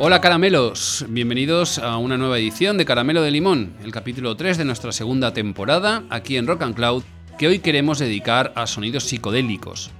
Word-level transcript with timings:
Hola 0.00 0.20
caramelos, 0.20 1.04
bienvenidos 1.08 1.78
a 1.78 1.96
una 1.96 2.16
nueva 2.16 2.38
edición 2.38 2.78
de 2.78 2.84
Caramelo 2.84 3.20
de 3.20 3.32
Limón, 3.32 3.74
el 3.82 3.90
capítulo 3.90 4.36
3 4.36 4.56
de 4.56 4.64
nuestra 4.64 4.92
segunda 4.92 5.32
temporada 5.32 6.04
aquí 6.08 6.36
en 6.36 6.46
Rock 6.46 6.62
and 6.62 6.76
Cloud, 6.76 7.02
que 7.36 7.48
hoy 7.48 7.58
queremos 7.58 7.98
dedicar 7.98 8.52
a 8.54 8.68
sonidos 8.68 9.02
psicodélicos, 9.02 9.90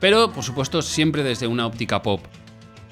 pero 0.00 0.32
por 0.32 0.42
supuesto 0.42 0.82
siempre 0.82 1.22
desde 1.22 1.46
una 1.46 1.68
óptica 1.68 2.02
pop. 2.02 2.20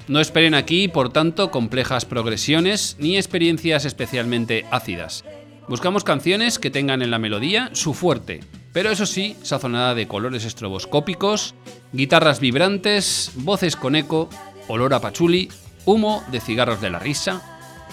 No 0.07 0.21
esperen 0.21 0.53
aquí, 0.53 0.87
por 0.87 1.11
tanto, 1.11 1.51
complejas 1.51 2.05
progresiones 2.05 2.95
ni 2.97 3.17
experiencias 3.17 3.83
especialmente 3.83 4.65
ácidas. 4.71 5.25
Buscamos 5.67 6.05
canciones 6.05 6.59
que 6.59 6.71
tengan 6.71 7.01
en 7.01 7.11
la 7.11 7.19
melodía 7.19 7.71
su 7.73 7.93
fuerte, 7.93 8.39
pero 8.71 8.89
eso 8.89 9.05
sí, 9.05 9.35
sazonada 9.41 9.95
de 9.95 10.07
colores 10.07 10.45
estroboscópicos, 10.45 11.55
guitarras 11.91 12.39
vibrantes, 12.39 13.33
voces 13.35 13.75
con 13.75 13.97
eco, 13.97 14.29
olor 14.69 14.93
a 14.93 15.01
pachuli 15.01 15.49
humo 15.85 16.23
de 16.31 16.39
cigarros 16.39 16.81
de 16.81 16.89
la 16.89 16.99
risa 16.99 17.41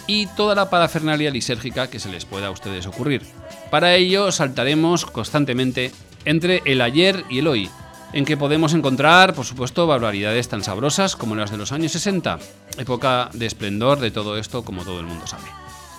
y 0.07 0.27
toda 0.27 0.55
la 0.55 0.71
parafernalia 0.71 1.31
lisérgica 1.31 1.89
que 1.89 2.01
se 2.01 2.11
les 2.11 2.25
pueda 2.25 2.49
a 2.49 2.51
ustedes 2.51 2.87
ocurrir. 2.87 3.23
Para 3.71 3.95
ello 3.95 4.33
saltaremos 4.33 5.07
constantemente 5.07 5.93
entre 6.25 6.63
el 6.65 6.81
ayer 6.81 7.25
y 7.31 7.39
el 7.39 7.47
hoy, 7.47 7.71
en 8.13 8.25
que 8.25 8.37
podemos 8.37 8.75
encontrar, 8.75 9.35
por 9.35 9.47
supuesto, 9.47 9.87
barbaridades 9.87 10.49
tan 10.49 10.65
sabrosas 10.65 11.17
como 11.17 11.37
las 11.37 11.51
de 11.51 11.57
los 11.57 11.73
años 11.73 11.93
60, 11.93 12.39
época 12.79 13.31
de 13.33 13.47
esplendor 13.47 14.01
de 14.01 14.11
todo 14.11 14.37
esto 14.37 14.65
como 14.65 14.85
todo 14.85 15.01
el 15.01 15.07
mundo 15.07 15.27
sabe. 15.27 15.49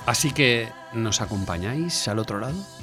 Así 0.05 0.31
que, 0.31 0.69
¿nos 0.93 1.21
acompañáis 1.21 2.07
al 2.07 2.19
otro 2.19 2.39
lado? 2.39 2.80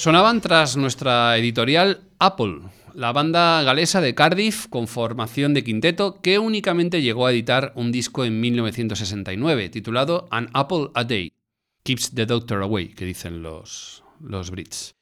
Sonaban 0.00 0.40
tras 0.40 0.78
nuestra 0.78 1.36
editorial 1.36 2.00
Apple, 2.18 2.60
la 2.94 3.12
banda 3.12 3.62
galesa 3.62 4.00
de 4.00 4.14
Cardiff 4.14 4.66
con 4.68 4.88
formación 4.88 5.52
de 5.52 5.62
quinteto 5.62 6.22
que 6.22 6.38
únicamente 6.38 7.02
llegó 7.02 7.26
a 7.26 7.32
editar 7.32 7.74
un 7.74 7.92
disco 7.92 8.24
en 8.24 8.40
1969 8.40 9.68
titulado 9.68 10.26
An 10.30 10.48
Apple 10.54 10.88
a 10.94 11.04
Day. 11.04 11.34
Keeps 11.82 12.14
the 12.14 12.24
Doctor 12.24 12.62
Away, 12.62 12.94
que 12.94 13.04
dicen 13.04 13.42
los, 13.42 14.02
los 14.20 14.50
Brits. 14.50 14.94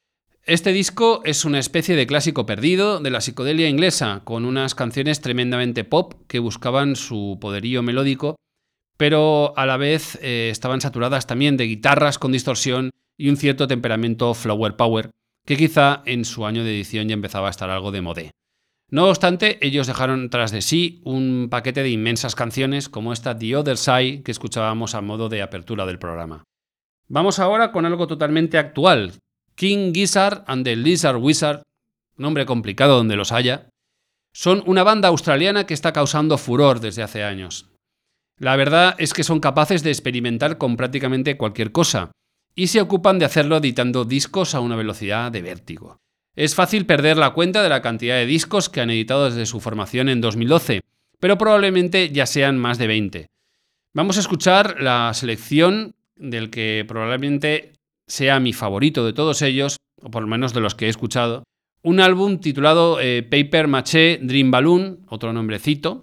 Este 0.42 0.72
disco 0.72 1.22
es 1.24 1.44
una 1.44 1.60
especie 1.60 1.94
de 1.94 2.08
clásico 2.08 2.44
perdido 2.44 2.98
de 2.98 3.10
la 3.10 3.20
psicodelia 3.20 3.68
inglesa, 3.68 4.22
con 4.24 4.44
unas 4.44 4.74
canciones 4.74 5.20
tremendamente 5.20 5.84
pop 5.84 6.14
que 6.26 6.40
buscaban 6.40 6.96
su 6.96 7.38
poderío 7.40 7.84
melódico, 7.84 8.34
pero 8.96 9.56
a 9.56 9.64
la 9.64 9.76
vez 9.76 10.18
eh, 10.22 10.48
estaban 10.50 10.80
saturadas 10.80 11.28
también 11.28 11.56
de 11.56 11.68
guitarras 11.68 12.18
con 12.18 12.32
distorsión 12.32 12.90
y 13.18 13.28
un 13.28 13.36
cierto 13.36 13.66
temperamento 13.66 14.32
flower 14.32 14.76
power 14.76 15.10
que 15.44 15.56
quizá 15.56 16.02
en 16.06 16.24
su 16.24 16.46
año 16.46 16.64
de 16.64 16.70
edición 16.70 17.08
ya 17.08 17.14
empezaba 17.14 17.48
a 17.48 17.50
estar 17.50 17.68
algo 17.68 17.90
de 17.90 18.00
modé. 18.00 18.30
No 18.90 19.08
obstante, 19.08 19.58
ellos 19.60 19.86
dejaron 19.86 20.30
tras 20.30 20.50
de 20.50 20.62
sí 20.62 21.02
un 21.04 21.48
paquete 21.50 21.82
de 21.82 21.90
inmensas 21.90 22.34
canciones 22.34 22.88
como 22.88 23.12
esta 23.12 23.36
The 23.36 23.56
Other 23.56 23.76
Side 23.76 24.22
que 24.22 24.30
escuchábamos 24.30 24.94
a 24.94 25.02
modo 25.02 25.28
de 25.28 25.42
apertura 25.42 25.84
del 25.84 25.98
programa. 25.98 26.44
Vamos 27.08 27.38
ahora 27.38 27.72
con 27.72 27.84
algo 27.84 28.06
totalmente 28.06 28.56
actual. 28.56 29.12
King 29.54 29.92
Gizzard 29.92 30.44
and 30.46 30.64
the 30.64 30.76
Lizard 30.76 31.16
Wizard, 31.16 31.62
nombre 32.16 32.46
complicado 32.46 32.96
donde 32.96 33.16
los 33.16 33.32
haya, 33.32 33.68
son 34.32 34.62
una 34.66 34.84
banda 34.84 35.08
australiana 35.08 35.66
que 35.66 35.74
está 35.74 35.92
causando 35.92 36.38
furor 36.38 36.80
desde 36.80 37.02
hace 37.02 37.24
años. 37.24 37.70
La 38.38 38.56
verdad 38.56 38.94
es 38.98 39.12
que 39.12 39.24
son 39.24 39.40
capaces 39.40 39.82
de 39.82 39.90
experimentar 39.90 40.58
con 40.58 40.76
prácticamente 40.76 41.36
cualquier 41.36 41.72
cosa, 41.72 42.12
y 42.58 42.66
se 42.66 42.80
ocupan 42.80 43.20
de 43.20 43.24
hacerlo 43.24 43.58
editando 43.58 44.04
discos 44.04 44.52
a 44.56 44.58
una 44.58 44.74
velocidad 44.74 45.30
de 45.30 45.42
vértigo. 45.42 46.00
Es 46.34 46.56
fácil 46.56 46.86
perder 46.86 47.16
la 47.16 47.30
cuenta 47.30 47.62
de 47.62 47.68
la 47.68 47.82
cantidad 47.82 48.16
de 48.16 48.26
discos 48.26 48.68
que 48.68 48.80
han 48.80 48.90
editado 48.90 49.26
desde 49.26 49.46
su 49.46 49.60
formación 49.60 50.08
en 50.08 50.20
2012, 50.20 50.80
pero 51.20 51.38
probablemente 51.38 52.10
ya 52.10 52.26
sean 52.26 52.58
más 52.58 52.76
de 52.78 52.88
20. 52.88 53.26
Vamos 53.94 54.16
a 54.16 54.20
escuchar 54.20 54.82
la 54.82 55.14
selección 55.14 55.94
del 56.16 56.50
que 56.50 56.84
probablemente 56.88 57.74
sea 58.08 58.40
mi 58.40 58.52
favorito 58.52 59.06
de 59.06 59.12
todos 59.12 59.40
ellos, 59.42 59.76
o 60.02 60.10
por 60.10 60.22
lo 60.22 60.28
menos 60.28 60.52
de 60.52 60.60
los 60.60 60.74
que 60.74 60.86
he 60.86 60.88
escuchado. 60.88 61.44
Un 61.82 62.00
álbum 62.00 62.40
titulado 62.40 62.98
eh, 63.00 63.22
Paper 63.22 63.68
Maché 63.68 64.18
Dream 64.20 64.50
Balloon, 64.50 65.06
otro 65.06 65.32
nombrecito, 65.32 66.02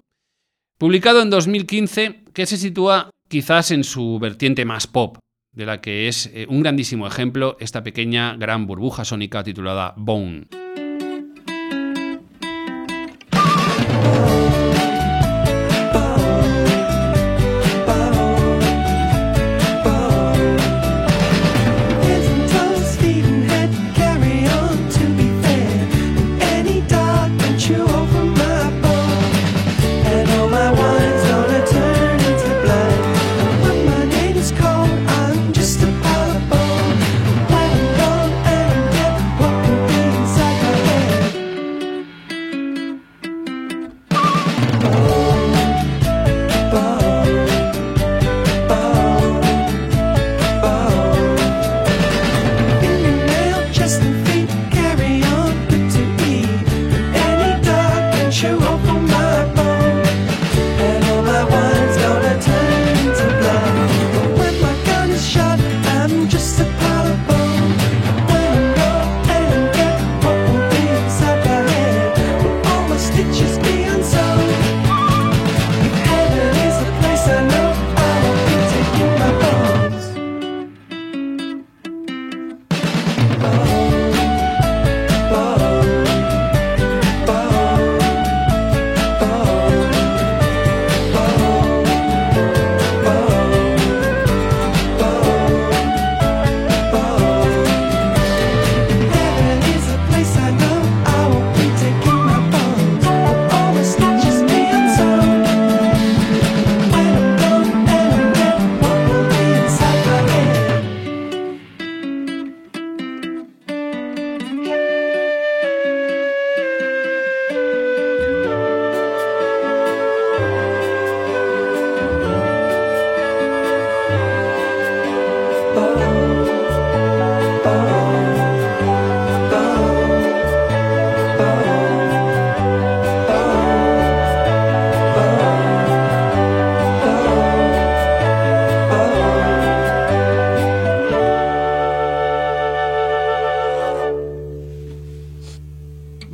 publicado 0.78 1.20
en 1.20 1.28
2015, 1.28 2.24
que 2.32 2.46
se 2.46 2.56
sitúa 2.56 3.10
quizás 3.28 3.72
en 3.72 3.84
su 3.84 4.18
vertiente 4.18 4.64
más 4.64 4.86
pop, 4.86 5.18
de 5.56 5.66
la 5.66 5.80
que 5.80 6.06
es 6.06 6.30
eh, 6.32 6.46
un 6.48 6.62
grandísimo 6.62 7.06
ejemplo 7.08 7.56
esta 7.58 7.82
pequeña 7.82 8.36
gran 8.36 8.66
burbuja 8.66 9.04
sónica 9.04 9.42
titulada 9.42 9.94
Bone. 9.96 10.65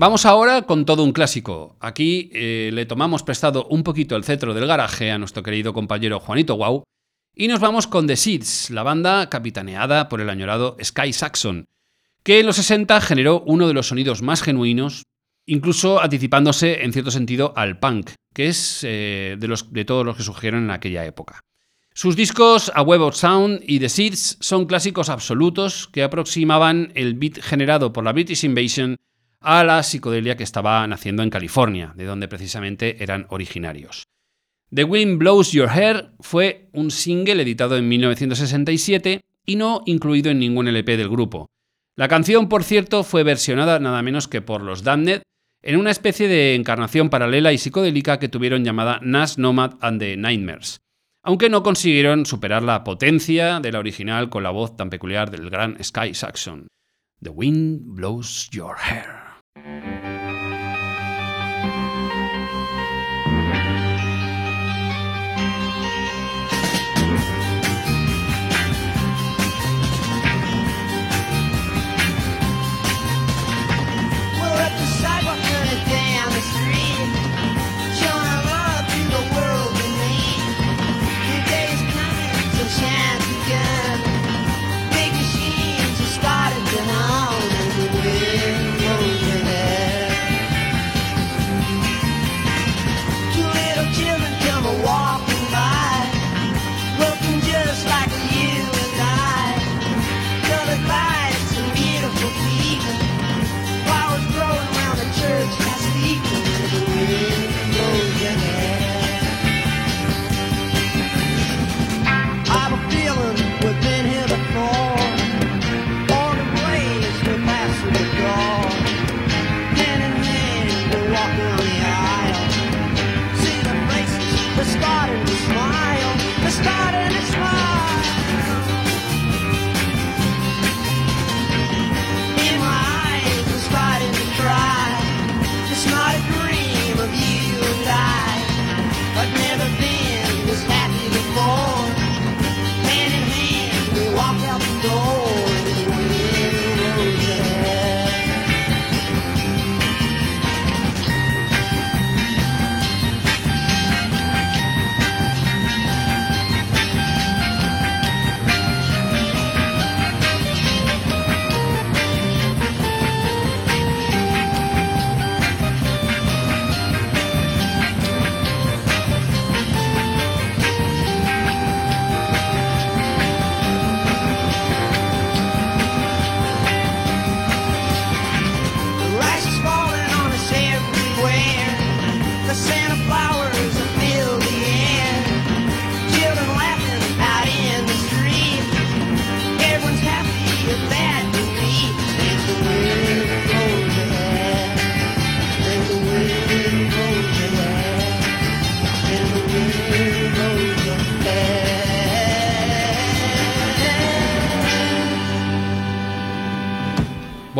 Vamos 0.02 0.26
ahora 0.26 0.62
con 0.62 0.84
todo 0.84 1.04
un 1.04 1.12
clásico. 1.12 1.76
Aquí 1.78 2.28
eh, 2.32 2.70
le 2.72 2.86
tomamos 2.86 3.22
prestado 3.22 3.66
un 3.66 3.84
poquito 3.84 4.16
el 4.16 4.24
cetro 4.24 4.52
del 4.52 4.66
garaje 4.66 5.12
a 5.12 5.18
nuestro 5.18 5.44
querido 5.44 5.72
compañero 5.72 6.18
Juanito 6.18 6.56
Guau 6.56 6.82
y 7.36 7.46
nos 7.46 7.60
vamos 7.60 7.86
con 7.86 8.08
The 8.08 8.16
Seeds, 8.16 8.70
la 8.70 8.82
banda 8.82 9.30
capitaneada 9.30 10.08
por 10.08 10.20
el 10.20 10.28
añorado 10.28 10.76
Sky 10.82 11.12
Saxon, 11.12 11.68
que 12.24 12.40
en 12.40 12.46
los 12.46 12.56
60 12.56 13.00
generó 13.00 13.44
uno 13.46 13.68
de 13.68 13.74
los 13.74 13.86
sonidos 13.86 14.22
más 14.22 14.42
genuinos, 14.42 15.04
incluso 15.46 16.02
anticipándose 16.02 16.82
en 16.82 16.92
cierto 16.92 17.12
sentido 17.12 17.52
al 17.54 17.78
punk, 17.78 18.10
que 18.34 18.48
es 18.48 18.80
eh, 18.82 19.36
de, 19.38 19.56
de 19.70 19.84
todos 19.84 20.04
los 20.04 20.16
que 20.16 20.24
surgieron 20.24 20.64
en 20.64 20.72
aquella 20.72 21.04
época. 21.04 21.38
Sus 21.94 22.16
discos 22.16 22.72
A 22.74 22.82
Web 22.82 23.02
of 23.02 23.14
Sound 23.14 23.60
y 23.64 23.78
The 23.78 23.88
Seeds 23.88 24.38
son 24.40 24.66
clásicos 24.66 25.10
absolutos 25.10 25.86
que 25.86 26.02
aproximaban 26.02 26.90
el 26.96 27.14
beat 27.14 27.40
generado 27.40 27.92
por 27.92 28.02
la 28.02 28.12
British 28.12 28.44
Invasion 28.44 28.96
a 29.42 29.64
la 29.64 29.82
psicodelia 29.82 30.36
que 30.36 30.44
estaba 30.44 30.86
naciendo 30.86 31.22
en 31.22 31.30
California, 31.30 31.92
de 31.96 32.04
donde 32.04 32.28
precisamente 32.28 33.02
eran 33.02 33.26
originarios. 33.28 34.04
The 34.74 34.84
Wind 34.84 35.18
Blows 35.18 35.52
Your 35.52 35.68
Hair 35.68 36.12
fue 36.20 36.68
un 36.72 36.90
single 36.90 37.42
editado 37.42 37.76
en 37.76 37.88
1967 37.88 39.20
y 39.44 39.56
no 39.56 39.82
incluido 39.86 40.30
en 40.30 40.38
ningún 40.38 40.68
LP 40.68 40.96
del 40.96 41.10
grupo. 41.10 41.48
La 41.94 42.08
canción, 42.08 42.48
por 42.48 42.64
cierto, 42.64 43.04
fue 43.04 43.22
versionada 43.22 43.78
nada 43.78 44.02
menos 44.02 44.28
que 44.28 44.40
por 44.40 44.62
los 44.62 44.82
Damned 44.82 45.22
en 45.62 45.76
una 45.76 45.90
especie 45.90 46.26
de 46.26 46.54
encarnación 46.54 47.10
paralela 47.10 47.52
y 47.52 47.58
psicodélica 47.58 48.18
que 48.18 48.28
tuvieron 48.28 48.64
llamada 48.64 48.98
Nash 49.02 49.36
Nomad 49.36 49.74
and 49.80 50.00
the 50.00 50.16
Nightmares, 50.16 50.80
aunque 51.22 51.48
no 51.48 51.62
consiguieron 51.62 52.26
superar 52.26 52.62
la 52.62 52.82
potencia 52.82 53.60
de 53.60 53.72
la 53.72 53.78
original 53.78 54.28
con 54.28 54.42
la 54.42 54.50
voz 54.50 54.76
tan 54.76 54.90
peculiar 54.90 55.30
del 55.30 55.50
gran 55.50 55.82
Sky 55.82 56.14
Saxon. 56.14 56.66
The 57.20 57.30
Wind 57.30 57.82
Blows 57.94 58.48
Your 58.50 58.74
Hair. 58.76 59.21
thank 62.52 62.70
you 62.72 63.01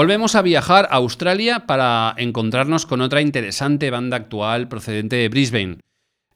Volvemos 0.03 0.35
a 0.35 0.43
viajar 0.43 0.89
a 0.91 0.97
Australia 0.97 1.65
para 1.65 2.13
encontrarnos 2.19 2.87
con 2.87 3.03
otra 3.03 3.21
interesante 3.21 3.89
banda 3.89 4.17
actual 4.17 4.67
procedente 4.67 5.15
de 5.15 5.29
Brisbane. 5.29 5.79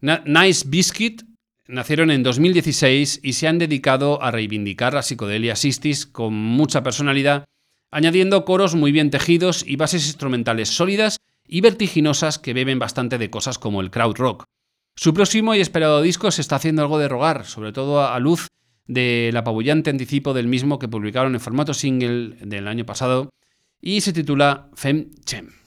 nice 0.01 0.65
Biscuit 0.69 1.23
nacieron 1.67 2.13
en 2.13 2.23
2016 2.23 3.19
y 3.25 3.33
se 3.33 3.49
han 3.49 3.59
dedicado 3.59 4.23
a 4.23 4.31
reivindicar 4.31 4.95
la 4.95 5.03
psicodelia 5.03 5.57
Sistis 5.57 6.07
con 6.07 6.33
mucha 6.33 6.85
personalidad, 6.85 7.45
añadiendo 7.91 8.45
coros 8.45 8.77
muy 8.77 8.93
bien 8.93 9.11
tejidos 9.11 9.65
y 9.67 9.75
bases 9.75 10.07
instrumentales 10.07 10.69
sólidas 10.69 11.17
y 11.45 11.61
vertiginosas 11.61 12.39
que 12.39 12.55
beben 12.55 12.79
bastante 12.79 13.19
de 13.19 13.31
cosas 13.31 13.59
como 13.59 13.81
el 13.81 13.91
crowd 13.91 14.15
rock. 14.15 14.45
Su 14.95 15.13
próximo 15.13 15.57
y 15.57 15.61
esperado 15.61 16.03
disco 16.03 16.31
se 16.31 16.41
está 16.41 16.55
haciendo 16.55 16.83
algo 16.83 17.01
de 17.01 17.09
rogar, 17.09 17.45
sobre 17.47 17.73
todo 17.73 18.07
a 18.07 18.17
luz 18.21 18.47
del 18.87 19.37
apabullante 19.37 19.91
anticipo 19.91 20.35
del 20.35 20.47
mismo 20.47 20.79
que 20.79 20.87
publicaron 20.87 21.35
en 21.35 21.41
formato 21.41 21.75
single 21.75 22.37
del 22.47 22.69
año 22.69 22.87
pasado 22.87 23.31
y 23.80 24.00
se 24.00 24.12
titula 24.12 24.71
Fem 24.75 25.11
Chem. 25.25 25.66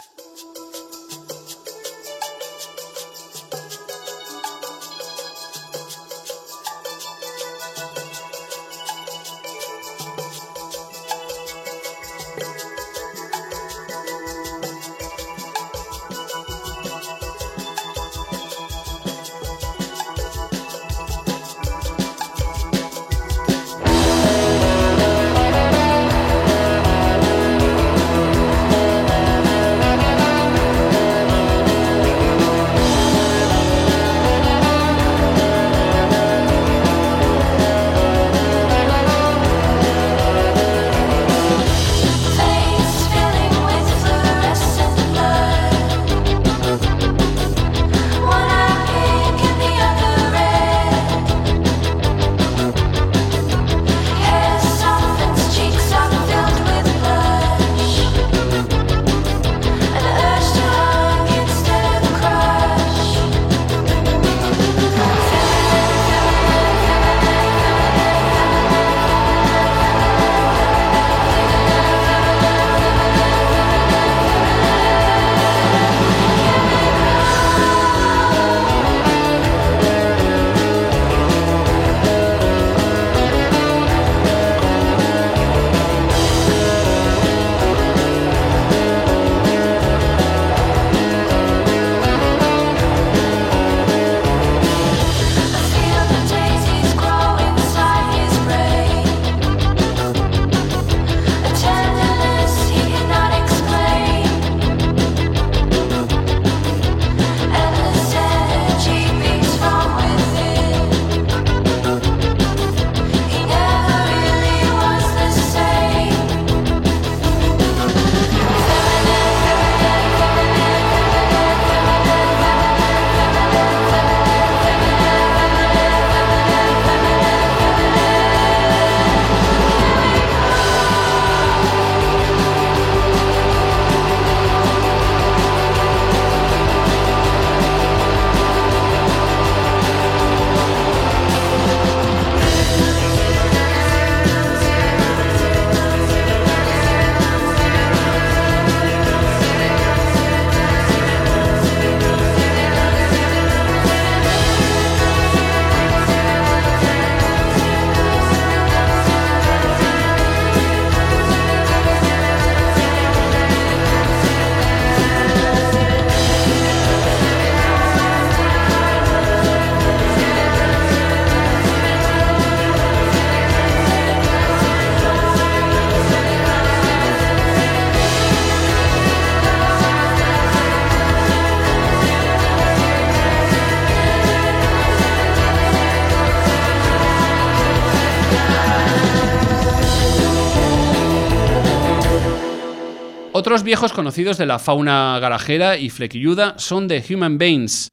Otros 193.40 193.64
viejos 193.64 193.94
conocidos 193.94 194.38
de 194.38 194.46
la 194.46 194.60
fauna 194.60 195.18
garajera 195.22 195.78
y 195.78 195.90
flequilluda 195.90 196.60
son 196.60 196.90
The 196.90 197.02
Human 197.10 197.38
Beings, 197.38 197.88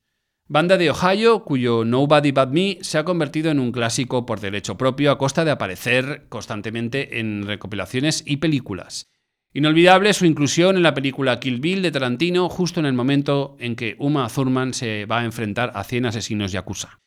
banda 0.49 0.77
de 0.77 0.91
Ohio 0.91 1.45
cuyo 1.45 1.85
Nobody 1.85 2.33
But 2.33 2.49
Me 2.49 2.79
se 2.81 2.99
ha 2.99 3.05
convertido 3.05 3.53
en 3.53 3.61
un 3.61 3.71
clásico 3.71 4.27
por 4.27 4.41
derecho 4.41 4.77
propio 4.77 5.13
a 5.13 5.19
costa 5.19 5.45
de 5.45 5.53
aparecer 5.53 6.27
constantemente 6.29 7.21
en 7.21 7.47
recopilaciones 7.47 8.25
y 8.27 8.39
películas. 8.39 9.07
Inolvidable 9.53 10.15
su 10.15 10.27
inclusión 10.27 10.79
en 10.79 10.83
la 10.83 10.95
película 10.95 11.39
Kill 11.39 11.61
Bill 11.61 11.81
de 11.81 11.93
Tarantino 11.93 12.49
justo 12.49 12.81
en 12.81 12.87
el 12.87 12.95
momento 12.95 13.57
en 13.61 13.77
que 13.77 13.95
Uma 14.01 14.27
Thurman 14.27 14.75
se 14.75 15.07
va 15.07 15.21
a 15.21 15.25
enfrentar 15.25 15.71
a 15.77 15.85
100 15.85 16.07
asesinos 16.07 16.51
yakuza. 16.51 16.99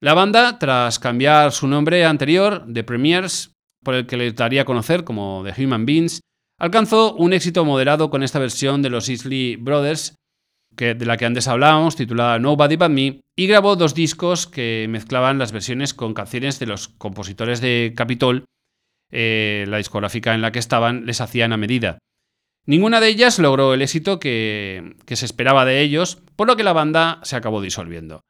La 0.00 0.14
banda, 0.14 0.60
tras 0.60 1.00
cambiar 1.00 1.50
su 1.50 1.66
nombre 1.66 2.04
anterior, 2.04 2.64
The 2.72 2.84
Premiers, 2.84 3.56
por 3.82 3.96
el 3.96 4.06
que 4.06 4.16
le 4.16 4.30
daría 4.30 4.62
a 4.62 4.66
conocer 4.66 5.02
como 5.02 5.42
The 5.44 5.64
Human 5.64 5.84
Beings, 5.84 6.20
Alcanzó 6.62 7.16
un 7.16 7.32
éxito 7.32 7.64
moderado 7.64 8.08
con 8.08 8.22
esta 8.22 8.38
versión 8.38 8.82
de 8.82 8.88
los 8.88 9.08
Isley 9.08 9.56
Brothers, 9.56 10.14
que, 10.76 10.94
de 10.94 11.06
la 11.06 11.16
que 11.16 11.24
antes 11.24 11.48
hablábamos, 11.48 11.96
titulada 11.96 12.38
Nobody 12.38 12.76
But 12.76 12.90
Me, 12.90 13.20
y 13.36 13.48
grabó 13.48 13.74
dos 13.74 13.96
discos 13.96 14.46
que 14.46 14.86
mezclaban 14.88 15.40
las 15.40 15.50
versiones 15.50 15.92
con 15.92 16.14
canciones 16.14 16.60
de 16.60 16.66
los 16.66 16.86
compositores 16.86 17.60
de 17.60 17.94
Capitol, 17.96 18.44
eh, 19.10 19.64
la 19.66 19.78
discográfica 19.78 20.36
en 20.36 20.40
la 20.40 20.52
que 20.52 20.60
estaban, 20.60 21.04
les 21.04 21.20
hacían 21.20 21.52
a 21.52 21.56
medida. 21.56 21.98
Ninguna 22.64 23.00
de 23.00 23.08
ellas 23.08 23.40
logró 23.40 23.74
el 23.74 23.82
éxito 23.82 24.20
que, 24.20 24.94
que 25.04 25.16
se 25.16 25.24
esperaba 25.24 25.64
de 25.64 25.80
ellos, 25.80 26.22
por 26.36 26.46
lo 26.46 26.54
que 26.54 26.62
la 26.62 26.72
banda 26.72 27.18
se 27.24 27.34
acabó 27.34 27.60
disolviendo. 27.60 28.20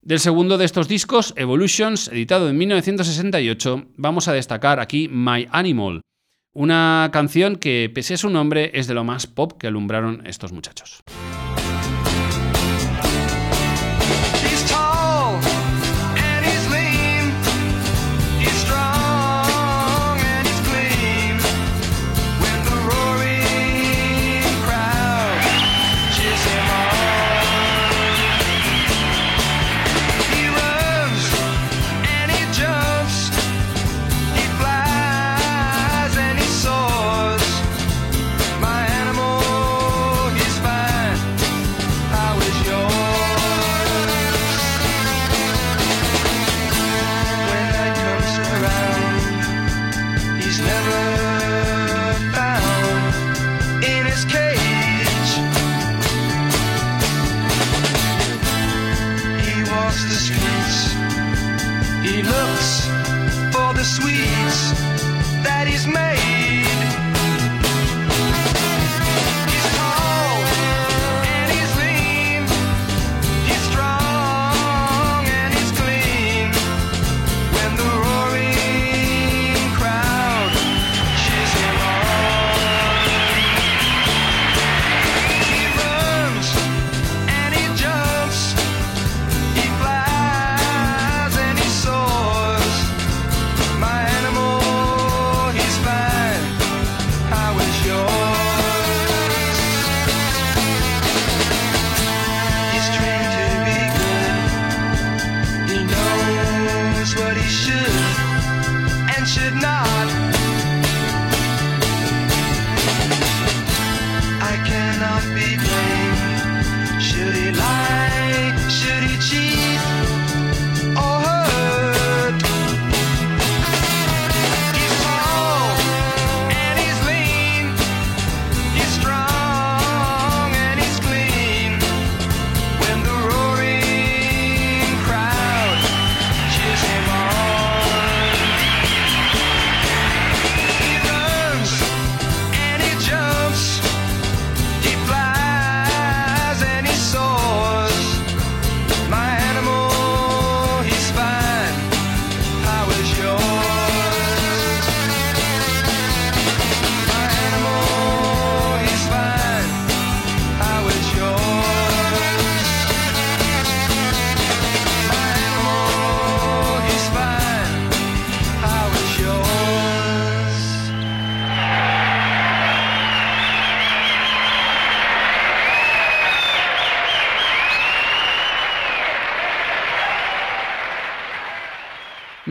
Del 0.00 0.20
segundo 0.20 0.56
de 0.56 0.64
estos 0.64 0.88
discos, 0.88 1.34
Evolutions, 1.36 2.08
editado 2.08 2.48
en 2.48 2.56
1968, 2.56 3.88
vamos 3.96 4.28
a 4.28 4.32
destacar 4.32 4.80
aquí 4.80 5.08
My 5.08 5.46
Animal, 5.50 6.00
una 6.56 7.10
canción 7.12 7.56
que, 7.56 7.90
pese 7.94 8.14
a 8.14 8.16
su 8.16 8.30
nombre, 8.30 8.70
es 8.72 8.86
de 8.86 8.94
lo 8.94 9.04
más 9.04 9.26
pop 9.26 9.52
que 9.58 9.66
alumbraron 9.66 10.26
estos 10.26 10.52
muchachos. 10.52 11.02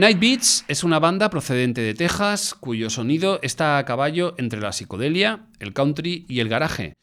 Night 0.06 0.20
Beats 0.20 0.66
es 0.68 0.84
una 0.84 1.00
banda 1.00 1.32
procedente 1.32 1.82
de 1.82 1.96
Texas 1.96 2.54
cuyo 2.54 2.92
sonido 2.92 3.40
está 3.42 3.80
a 3.80 3.86
caballo 3.86 4.36
entre 4.38 4.62
la 4.62 4.72
psicodelia, 4.72 5.48
el 5.58 5.74
country 5.74 6.28
y 6.30 6.42
el 6.42 6.48
garaje. 6.48 6.94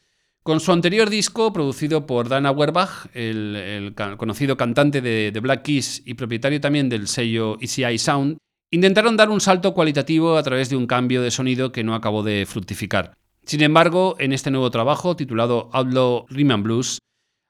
Con 0.41 0.61
su 0.61 0.71
anterior 0.71 1.09
disco, 1.09 1.51
producido 1.51 2.05
por 2.05 2.29
Dana 2.29 2.51
Werbach, 2.51 3.07
el, 3.13 3.93
conocido 4.15 4.55
cantante 4.55 5.01
de, 5.01 5.31
de, 5.33 5.39
Black 5.41 5.63
Keys 5.63 6.01
y 6.05 6.13
propietario 6.13 6.61
también 6.61 6.87
del 6.87 7.09
sello 7.09 7.57
ECI 7.59 7.97
Sound, 7.97 8.37
intentaron 8.71 9.17
dar 9.17 9.29
un 9.31 9.41
salto 9.41 9.73
cualitativo 9.73 10.37
a 10.37 10.43
través 10.43 10.69
de 10.69 10.77
un 10.77 10.87
cambio 10.87 11.21
de 11.21 11.31
sonido 11.31 11.73
que 11.73 11.83
no 11.83 11.95
acabó 11.95 12.23
de 12.23 12.45
fructificar. 12.45 13.15
Sin 13.43 13.63
embargo, 13.63 14.15
en 14.17 14.31
este 14.31 14.49
nuevo 14.49 14.71
trabajo, 14.71 15.17
titulado 15.17 15.69
Outlaw 15.73 16.25
Rhythm 16.29 16.63
Blues, 16.63 16.99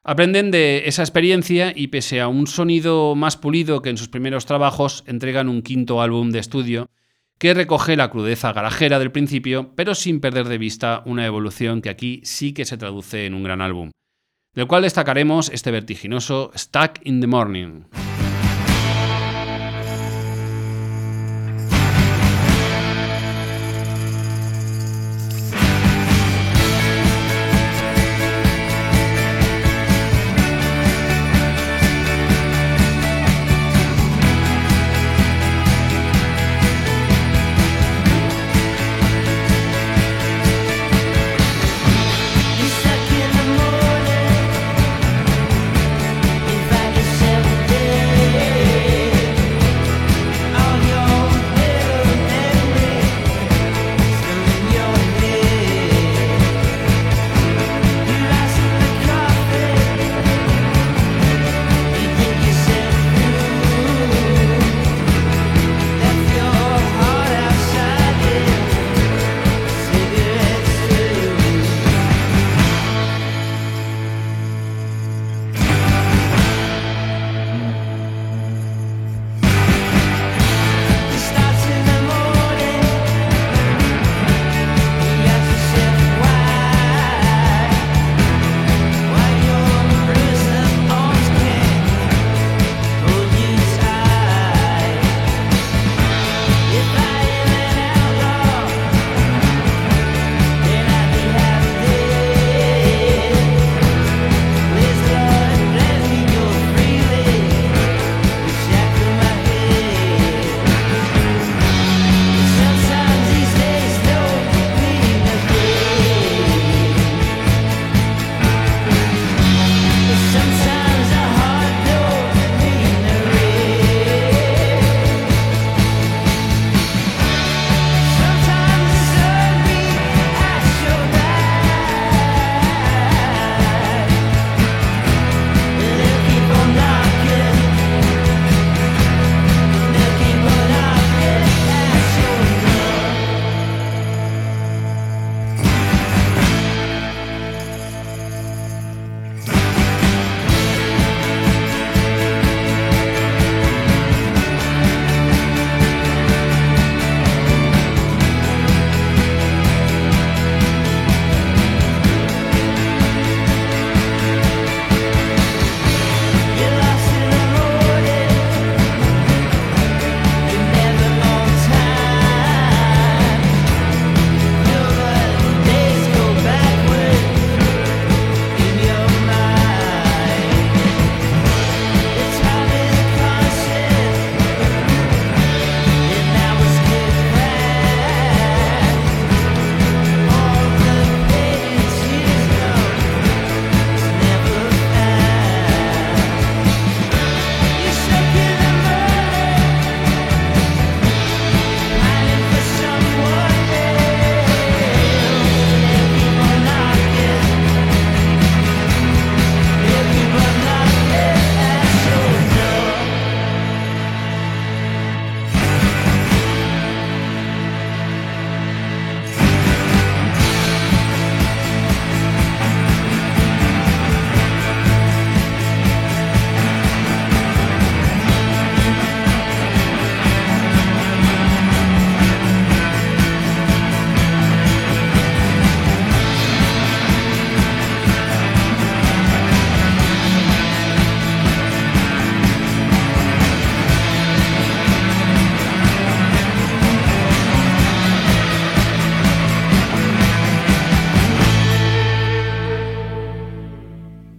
Aprenden 0.06 0.52
de 0.52 0.84
esa 0.86 1.02
experiencia 1.02 1.72
y 1.74 1.88
pese 1.88 2.20
a 2.20 2.28
un 2.28 2.46
sonido 2.46 3.16
más 3.16 3.38
pulido 3.38 3.82
que 3.82 3.89
en 3.89 3.98
sus 3.98 4.10
primeros 4.10 4.46
trabajos, 4.46 5.06
entregan 5.08 5.48
un 5.48 5.62
quinto 5.62 6.02
álbum 6.02 6.32
de 6.32 6.39
estudio 6.39 6.89
que 7.39 7.54
recoge 7.54 7.96
la 7.96 8.10
crudeza 8.10 8.52
garajera 8.52 9.00
del 9.00 9.13
principio, 9.13 9.74
pero 9.76 9.96
sin 9.96 10.20
perder 10.20 10.50
de 10.50 10.58
vista 10.58 11.04
una 11.06 11.26
evolución 11.26 11.82
que 11.82 11.89
aquí 11.89 12.20
sí 12.26 12.54
que 12.54 12.66
se 12.66 12.78
traduce 12.78 13.26
en 13.26 13.34
un 13.34 13.44
gran 13.44 13.62
álbum, 13.62 13.92
del 14.54 14.68
cual 14.68 14.84
destacaremos 14.84 15.50
este 15.50 15.72
vertiginoso 15.72 16.52
Stuck 16.54 17.00
in 17.04 17.22
the 17.22 17.28
Morning. 17.28 17.84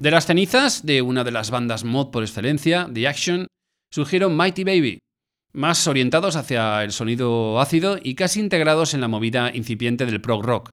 De 0.04 0.10
las 0.10 0.26
cenizas 0.26 0.84
de 0.84 1.00
una 1.00 1.24
de 1.24 1.30
las 1.30 1.50
bandas 1.50 1.82
mod 1.82 2.10
por 2.10 2.22
excelencia, 2.22 2.90
The 2.92 3.08
Action, 3.08 3.46
surgieron 3.90 4.36
Mighty 4.36 4.62
Baby, 4.62 4.98
más 5.54 5.88
orientados 5.88 6.36
hacia 6.36 6.84
el 6.84 6.92
sonido 6.92 7.58
ácido 7.58 7.96
y 8.02 8.14
casi 8.14 8.40
integrados 8.40 8.92
en 8.92 9.00
la 9.00 9.08
movida 9.08 9.50
incipiente 9.54 10.04
del 10.04 10.20
prog 10.20 10.44
rock, 10.44 10.68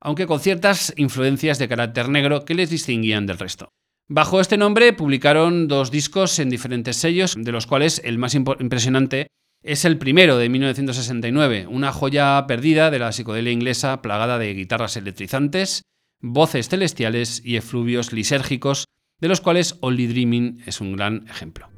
aunque 0.00 0.26
con 0.26 0.40
ciertas 0.40 0.94
influencias 0.96 1.58
de 1.58 1.68
carácter 1.68 2.08
negro 2.08 2.46
que 2.46 2.54
les 2.54 2.70
distinguían 2.70 3.26
del 3.26 3.36
resto. 3.36 3.68
Bajo 4.08 4.40
este 4.40 4.56
nombre 4.56 4.94
publicaron 4.94 5.68
dos 5.68 5.90
discos 5.90 6.38
en 6.38 6.48
diferentes 6.48 6.96
sellos, 6.96 7.34
de 7.36 7.52
los 7.52 7.66
cuales 7.66 8.00
el 8.06 8.16
más 8.16 8.34
impresionante 8.34 9.26
es 9.62 9.84
el 9.84 9.98
primero 9.98 10.38
de 10.38 10.48
1969, 10.48 11.66
una 11.66 11.92
joya 11.92 12.42
perdida 12.46 12.90
de 12.90 13.00
la 13.00 13.12
psicodelia 13.12 13.52
inglesa 13.52 14.00
plagada 14.00 14.38
de 14.38 14.54
guitarras 14.54 14.96
electrizantes, 14.96 15.82
voces 16.22 16.68
celestiales 16.68 17.42
y 17.44 17.56
efluvios 17.56 18.12
lisérgicos, 18.12 18.86
de 19.20 19.28
los 19.28 19.40
cuales 19.40 19.76
Only 19.80 20.06
Dreaming 20.06 20.62
es 20.66 20.80
un 20.80 20.96
gran 20.96 21.26
ejemplo. 21.28 21.68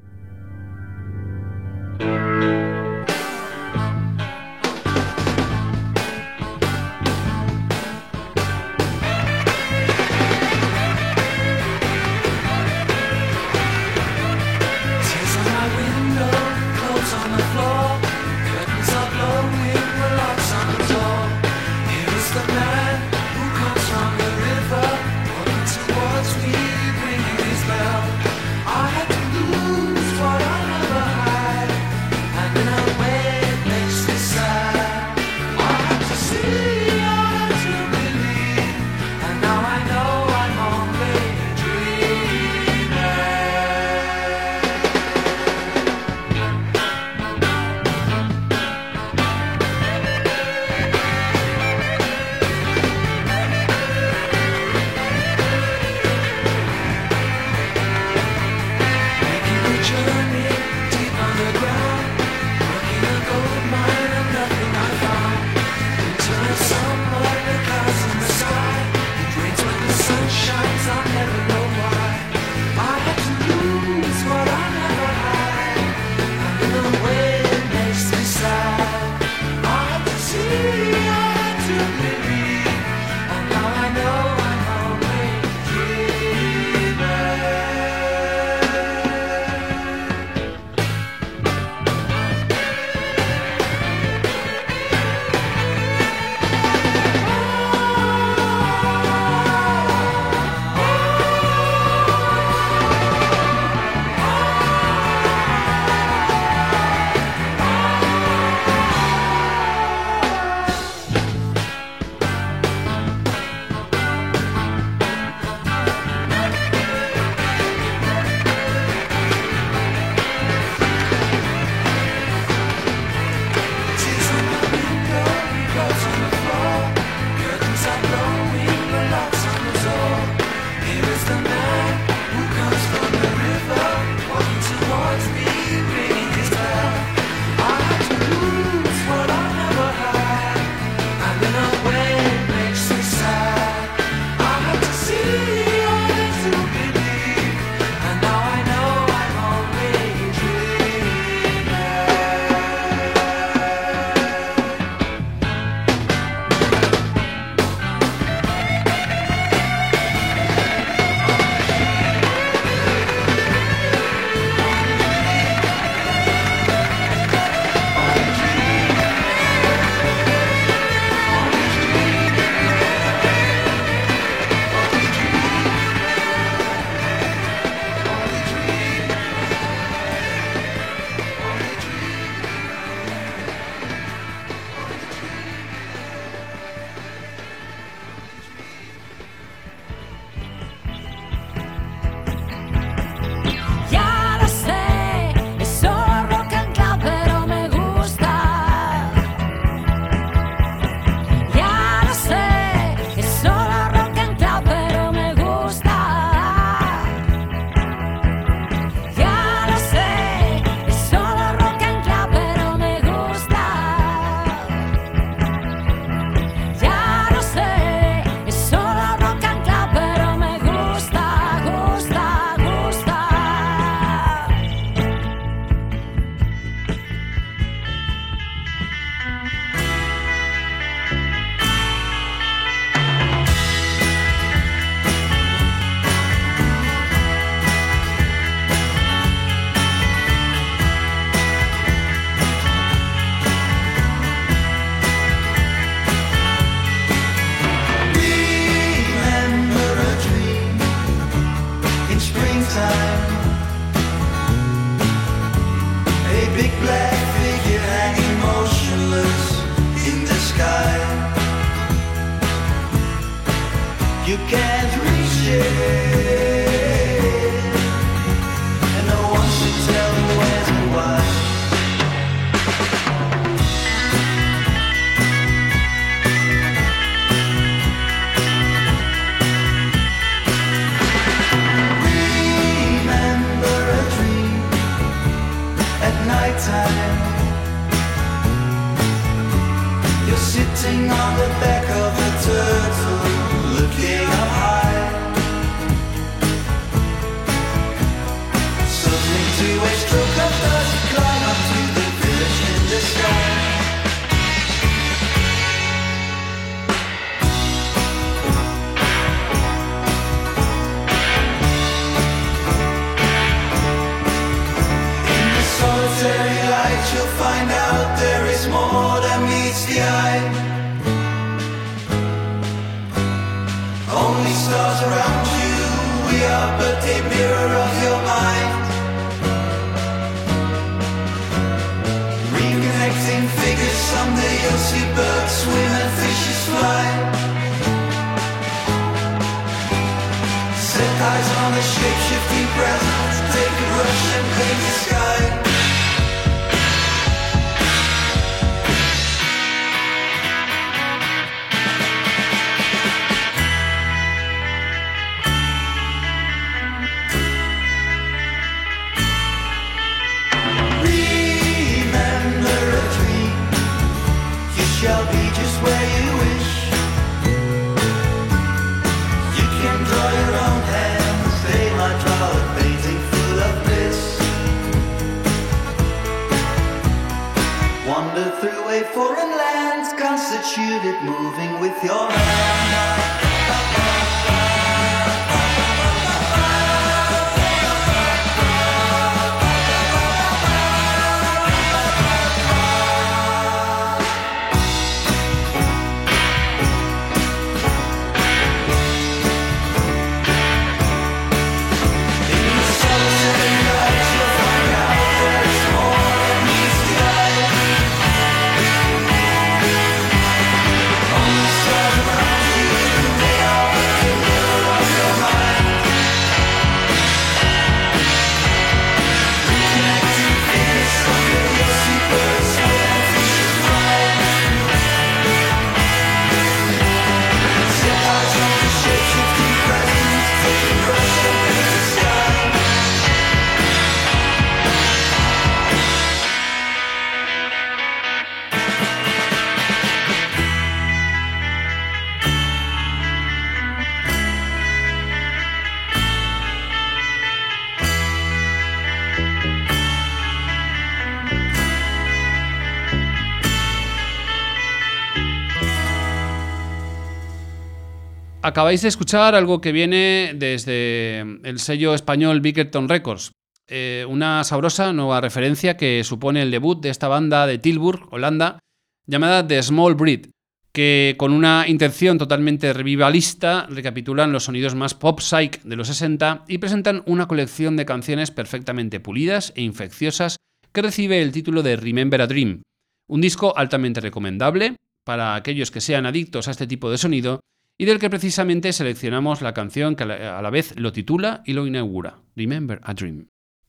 Acabáis 458.74 459.02
de 459.02 459.08
escuchar 459.08 459.54
algo 459.54 459.80
que 459.80 459.92
viene 459.92 460.52
desde 460.56 461.42
el 461.62 461.78
sello 461.78 462.12
español 462.12 462.60
Bickerton 462.60 463.08
Records. 463.08 463.52
Eh, 463.86 464.26
una 464.28 464.64
sabrosa 464.64 465.12
nueva 465.12 465.40
referencia 465.40 465.96
que 465.96 466.24
supone 466.24 466.60
el 466.60 466.72
debut 466.72 467.00
de 467.00 467.10
esta 467.10 467.28
banda 467.28 467.68
de 467.68 467.78
Tilburg, 467.78 468.26
Holanda, 468.32 468.80
llamada 469.28 469.64
The 469.64 469.80
Small 469.80 470.16
Breed, 470.16 470.46
que 470.92 471.36
con 471.38 471.52
una 471.52 471.84
intención 471.86 472.36
totalmente 472.36 472.92
revivalista 472.92 473.86
recapitulan 473.88 474.50
los 474.50 474.64
sonidos 474.64 474.96
más 474.96 475.14
pop 475.14 475.38
psych 475.38 475.80
de 475.84 475.94
los 475.94 476.08
60 476.08 476.64
y 476.66 476.78
presentan 476.78 477.22
una 477.26 477.46
colección 477.46 477.96
de 477.96 478.06
canciones 478.06 478.50
perfectamente 478.50 479.20
pulidas 479.20 479.72
e 479.76 479.82
infecciosas 479.82 480.56
que 480.90 481.02
recibe 481.02 481.40
el 481.40 481.52
título 481.52 481.84
de 481.84 481.94
Remember 481.94 482.42
a 482.42 482.48
Dream, 482.48 482.82
un 483.28 483.40
disco 483.40 483.72
altamente 483.76 484.20
recomendable 484.20 484.96
para 485.22 485.54
aquellos 485.54 485.92
que 485.92 486.00
sean 486.00 486.26
adictos 486.26 486.66
a 486.66 486.72
este 486.72 486.88
tipo 486.88 487.08
de 487.08 487.18
sonido 487.18 487.60
y 487.98 488.04
del 488.06 488.18
que 488.18 488.30
precisamente 488.30 488.92
seleccionamos 488.92 489.62
la 489.62 489.74
canción 489.74 490.16
que 490.16 490.24
a 490.24 490.60
la- 490.62 490.70
vez 490.70 490.94
lo 490.98 491.12
titula 491.12 491.62
y 491.64 491.72
lo 491.74 491.86
inaugura, 491.86 492.38
Remember 492.56 493.00
a 493.04 493.14
Dream. 493.14 493.48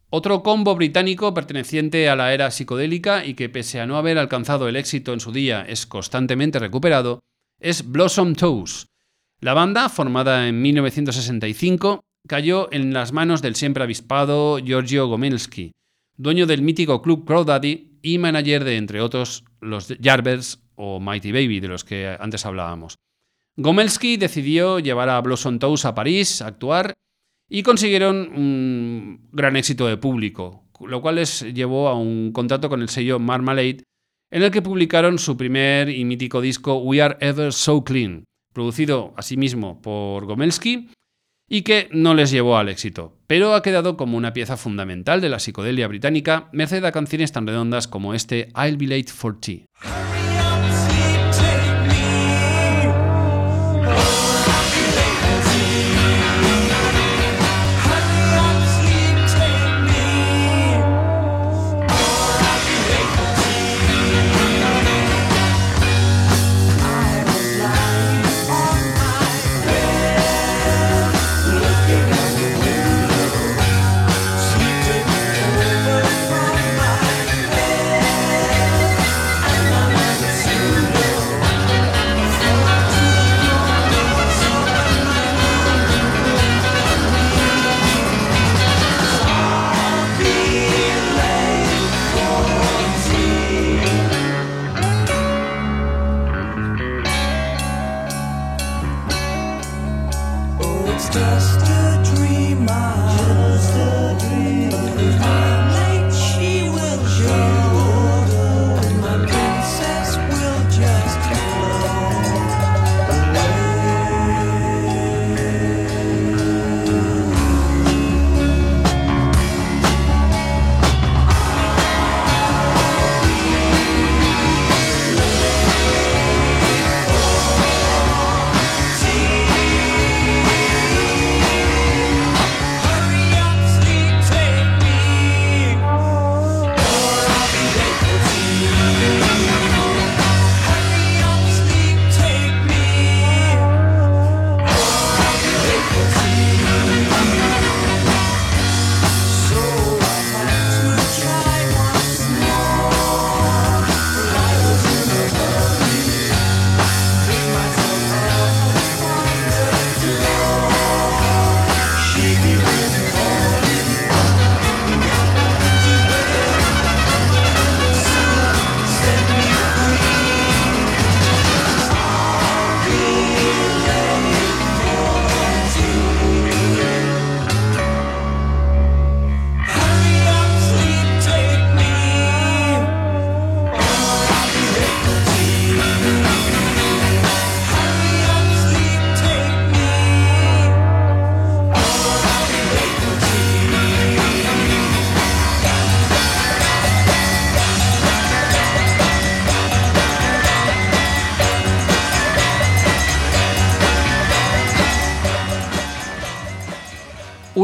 Otro 0.09 0.43
combo 0.43 0.75
británico 0.75 1.33
perteneciente 1.33 2.07
a 2.09 2.15
la 2.15 2.33
era 2.33 2.51
psicodélica 2.51 3.25
y 3.25 3.33
que 3.33 3.49
pese 3.49 3.81
a 3.81 3.87
no 3.87 3.97
haber 3.97 4.17
alcanzado 4.17 4.69
el 4.69 4.75
éxito 4.75 5.13
en 5.13 5.19
su 5.19 5.31
día 5.31 5.65
es 5.67 5.85
constantemente 5.85 6.59
recuperado, 6.59 7.19
es 7.59 7.89
Blossom 7.91 8.35
Toes. 8.35 8.87
La 9.41 9.53
banda, 9.53 9.89
formada 9.89 10.47
en 10.47 10.61
1965, 10.61 12.03
cayó 12.27 12.71
en 12.71 12.93
las 12.93 13.11
manos 13.11 13.41
del 13.41 13.55
siempre 13.55 13.83
avispado 13.83 14.59
Giorgio 14.59 15.07
Gomelsky, 15.07 15.71
dueño 16.15 16.45
del 16.45 16.61
mítico 16.61 17.01
club 17.01 17.25
Crawdaddy 17.25 17.99
y 18.01 18.17
manager 18.19 18.63
de, 18.63 18.77
entre 18.77 19.01
otros, 19.01 19.43
los 19.59 19.93
Jarvers 20.01 20.63
o 20.75 20.99
Mighty 20.99 21.31
Baby, 21.31 21.59
de 21.59 21.67
los 21.67 21.83
que 21.83 22.15
antes 22.19 22.45
hablábamos. 22.45 22.95
Gomelsky 23.57 24.17
decidió 24.17 24.79
llevar 24.79 25.09
a 25.09 25.21
Blossom 25.21 25.59
Toes 25.59 25.85
a 25.85 25.95
París 25.95 26.41
a 26.41 26.47
actuar 26.47 26.93
y 27.49 27.63
consiguieron 27.63 28.17
un 28.35 29.29
gran 29.31 29.55
éxito 29.55 29.87
de 29.87 29.97
público, 29.97 30.65
lo 30.81 31.01
cual 31.01 31.15
les 31.15 31.41
llevó 31.53 31.87
a 31.87 31.97
un 31.97 32.31
contrato 32.33 32.67
con 32.67 32.81
el 32.81 32.89
sello 32.89 33.17
Marmalade, 33.19 33.83
en 34.31 34.43
el 34.43 34.51
que 34.51 34.61
publicaron 34.61 35.19
su 35.19 35.37
primer 35.37 35.89
y 35.89 36.03
mítico 36.03 36.41
disco 36.41 36.77
We 36.77 37.01
Are 37.01 37.17
Ever 37.21 37.53
So 37.53 37.83
Clean, 37.83 38.25
producido 38.51 39.13
asimismo 39.15 39.81
por 39.81 40.25
Gomelsky 40.25 40.89
y 41.47 41.61
que 41.61 41.87
no 41.91 42.13
les 42.13 42.31
llevó 42.31 42.57
al 42.57 42.69
éxito, 42.69 43.19
pero 43.27 43.53
ha 43.53 43.61
quedado 43.61 43.95
como 43.95 44.17
una 44.17 44.33
pieza 44.33 44.57
fundamental 44.57 45.21
de 45.21 45.29
la 45.29 45.39
psicodelia 45.39 45.87
británica, 45.87 46.49
merced 46.51 46.83
a 46.83 46.91
canciones 46.91 47.31
tan 47.31 47.47
redondas 47.47 47.87
como 47.87 48.13
este 48.13 48.49
I'll 48.55 48.77
Be 48.77 48.87
Late 48.87 49.13
for 49.13 49.39
Tea. 49.39 49.65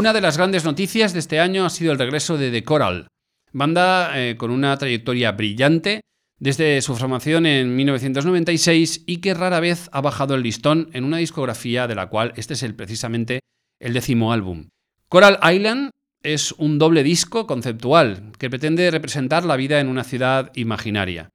Una 0.02 0.14
de 0.14 0.22
las 0.22 0.36
grandes 0.36 0.66
noticias 0.66 1.14
de 1.14 1.20
este 1.20 1.40
año 1.40 1.64
ha 1.64 1.70
sido 1.70 1.92
el 1.92 2.00
regreso 2.00 2.36
de 2.36 2.50
The 2.50 2.64
Coral, 2.64 3.10
banda 3.52 4.20
eh, 4.20 4.36
con 4.36 4.50
una 4.50 4.76
trayectoria 4.76 5.32
brillante 5.34 6.02
desde 6.40 6.82
su 6.82 6.96
formación 6.96 7.46
en 7.46 7.76
1996 7.76 9.04
y 9.06 9.18
que 9.18 9.36
rara 9.36 9.60
vez 9.60 9.90
ha 9.92 10.02
bajado 10.02 10.34
el 10.34 10.42
listón 10.42 10.90
en 10.94 11.04
una 11.04 11.18
discografía 11.18 11.86
de 11.86 11.94
la 11.94 12.10
cual 12.10 12.34
este 12.36 12.56
es 12.56 12.64
el, 12.64 12.74
precisamente 12.74 13.42
el 13.80 13.94
décimo 13.94 14.34
álbum. 14.34 14.70
Coral 15.08 15.38
Island 15.44 15.92
es 16.24 16.52
un 16.54 16.80
doble 16.80 17.04
disco 17.04 17.46
conceptual 17.46 18.32
que 18.40 18.50
pretende 18.50 18.90
representar 18.90 19.46
la 19.46 19.56
vida 19.56 19.80
en 19.80 19.88
una 19.88 20.04
ciudad 20.04 20.52
imaginaria. 20.56 21.30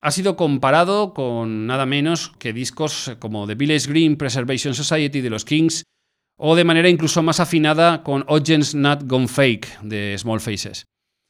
Ha 0.00 0.12
sido 0.12 0.36
comparado 0.36 1.12
con 1.12 1.66
nada 1.66 1.86
menos 1.86 2.30
que 2.38 2.52
discos 2.52 3.16
como 3.18 3.48
The 3.48 3.56
Village 3.56 3.90
Green 3.90 4.16
Preservation 4.16 4.74
Society 4.74 5.22
de 5.22 5.30
los 5.30 5.44
Kings 5.44 5.82
o 6.44 6.56
de 6.56 6.64
manera 6.64 6.88
incluso 6.88 7.22
más 7.22 7.38
afinada 7.38 8.02
con 8.02 8.24
Audience 8.26 8.76
Not 8.76 9.04
Gone 9.04 9.28
Fake 9.28 9.78
de 9.82 10.18
Small 10.18 10.40
Faces. 10.40 10.86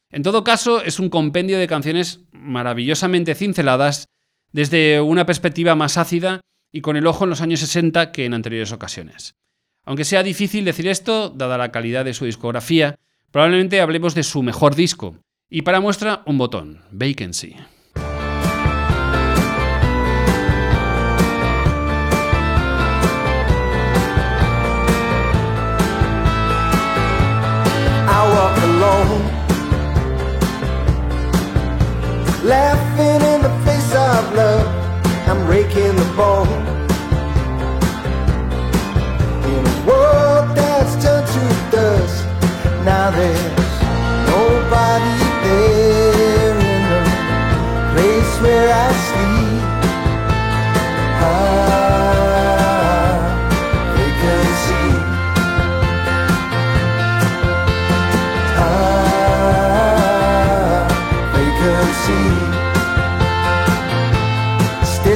En 0.09 0.23
todo 0.23 0.43
caso, 0.43 0.83
es 0.83 0.97
un 0.99 1.09
compendio 1.09 1.59
de 1.59 1.67
canciones 1.67 2.21
maravillosamente 2.31 3.35
cinceladas 3.35 4.07
desde 4.53 5.01
una 5.01 5.27
perspectiva 5.27 5.75
más 5.75 5.97
ácida 5.99 6.41
y 6.71 6.81
con 6.81 6.97
el 6.97 7.05
ojo 7.05 7.25
en 7.25 7.29
los 7.29 7.41
años 7.41 7.59
60 7.59 8.11
que 8.11 8.25
en 8.25 8.33
anteriores 8.33 8.71
ocasiones. 8.71 9.35
Aunque 9.85 10.03
sea 10.03 10.23
difícil 10.23 10.65
decir 10.65 10.87
esto, 10.87 11.29
dada 11.29 11.59
la 11.59 11.71
calidad 11.71 12.05
de 12.05 12.15
su 12.15 12.25
discografía, 12.25 12.95
probablemente 13.29 13.81
hablemos 13.81 14.15
de 14.15 14.23
su 14.23 14.41
mejor 14.41 14.73
disco. 14.73 15.19
Y 15.47 15.61
para 15.61 15.79
muestra, 15.79 16.23
un 16.25 16.39
botón, 16.39 16.81
Vacancy. 16.89 17.55
Laughing 32.43 33.21
in 33.33 33.41
the 33.41 33.49
face 33.63 33.95
of 33.95 34.33
love, 34.35 34.67
I'm 35.29 35.47
raking 35.47 35.95
the 35.95 36.13
bone. 36.17 36.47
In 39.47 39.65
a 39.65 39.85
world 39.87 40.53
that's 40.53 40.93
turned 41.01 41.25
to 41.25 41.71
dust, 41.71 42.25
now 42.83 43.11
there's 43.11 43.81
nobody 44.27 45.15
there 45.45 46.57
in 46.59 46.83
the 46.91 47.01
place 47.93 48.41
where 48.41 48.73
I 48.73 48.92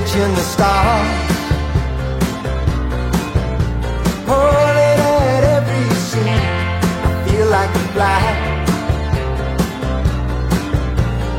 Stitching 0.08 0.36
the 0.36 0.42
stars. 0.42 1.08
Pulling 4.26 5.00
at 5.36 5.44
every 5.58 5.90
seam. 6.08 6.42
I 7.04 7.28
feel 7.28 7.48
like 7.48 7.70
a 7.76 7.84
fly. 7.94 8.22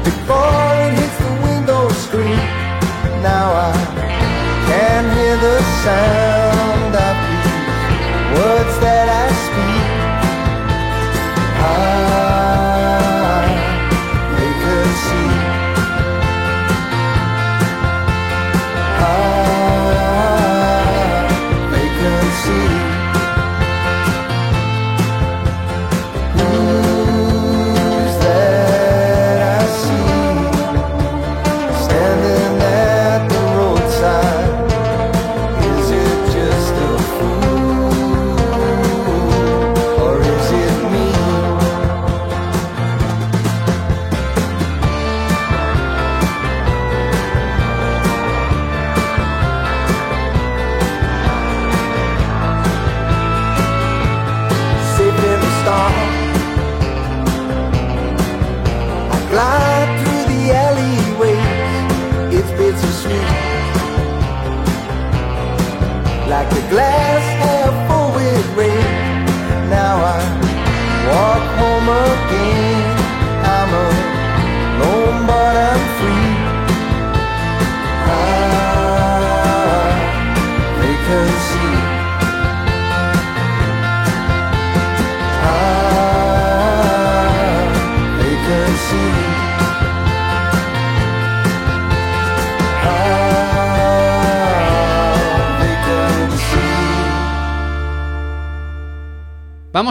Before 0.04 0.74
it 0.84 0.92
hits 0.98 1.18
the 1.24 1.32
window 1.46 1.88
screen, 2.04 2.40
now 3.22 3.48
I 3.52 3.72
can 4.68 5.16
hear 5.16 5.36
the 5.38 5.62
sound 5.82 6.17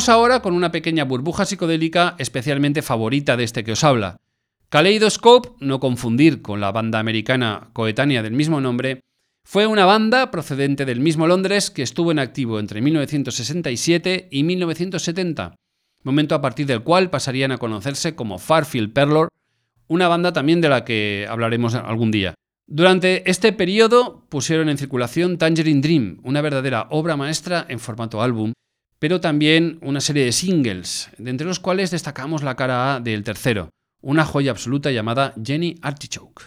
Ahora 0.10 0.41
con 0.41 0.53
una 0.53 0.72
pequeña 0.72 1.03
burbuja 1.03 1.45
psicodélica 1.45 2.16
especialmente 2.18 2.82
favorita 2.82 3.36
de 3.36 3.43
este 3.43 3.64
que 3.64 3.74
os 3.74 3.84
habla. 3.84 4.18
Kaleidoscope, 4.70 5.49
no 5.60 5.80
confundir 5.80 6.41
con 6.41 6.62
la 6.62 6.72
banda 6.72 6.99
americana 6.99 7.70
coetánea 7.74 8.24
del 8.24 8.34
mismo 8.34 8.62
nombre, 8.62 9.01
fue 9.43 9.66
una 9.66 9.86
banda 9.86 10.32
procedente 10.32 10.86
del 10.86 10.99
mismo 10.99 11.28
Londres 11.28 11.72
que 11.72 11.84
estuvo 11.84 12.12
en 12.12 12.20
activo 12.20 12.60
entre 12.60 12.82
1967 12.82 14.28
y 14.32 14.43
1970, 14.43 15.55
momento 16.03 16.36
a 16.36 16.41
partir 16.41 16.66
del 16.66 16.84
cual 16.84 17.10
pasarían 17.10 17.51
a 17.51 17.58
conocerse 17.58 18.16
como 18.16 18.39
Farfield 18.39 18.93
Perlor, 18.93 19.30
una 19.88 20.08
banda 20.08 20.34
también 20.34 20.62
de 20.62 20.70
la 20.70 20.84
que 20.84 21.26
hablaremos 21.30 21.76
algún 21.76 22.12
día. 22.12 22.34
Durante 22.66 23.30
este 23.30 23.53
periodo 23.53 24.26
pusieron 24.28 24.68
en 24.68 24.78
circulación 24.78 25.38
Tangerine 25.38 25.82
Dream, 25.82 26.20
una 26.24 26.41
verdadera 26.41 26.88
obra 26.91 27.16
maestra 27.16 27.66
en 27.70 27.80
formato 27.80 28.22
álbum, 28.22 28.51
pero 28.99 29.21
también 29.21 29.77
una 29.81 30.01
serie 30.01 30.25
de 30.25 30.31
singles, 30.31 31.09
de 31.17 31.29
entre 31.29 31.47
los 31.47 31.59
cuales 31.59 31.91
destacamos 31.91 32.43
la 32.43 32.55
cara 32.55 32.95
A 32.95 32.99
del 32.99 33.23
tercero, 33.23 33.69
una 34.01 34.25
joya 34.25 34.51
absoluta 34.51 34.91
llamada 34.91 35.33
Jenny 35.43 35.75
Artichoke. 35.81 36.43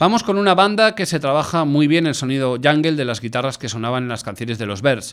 Vamos 0.00 0.24
con 0.24 0.38
una 0.38 0.56
banda 0.56 0.96
que 0.96 1.06
se 1.06 1.20
trabaja 1.20 1.64
muy 1.64 1.86
bien 1.86 2.08
el 2.08 2.16
sonido 2.16 2.56
jungle 2.62 2.96
de 2.96 3.04
las 3.04 3.20
guitarras 3.20 3.58
que 3.58 3.68
sonaban 3.68 4.04
en 4.04 4.08
las 4.08 4.24
canciones 4.24 4.58
de 4.58 4.66
los 4.66 4.82
Bears 4.82 5.12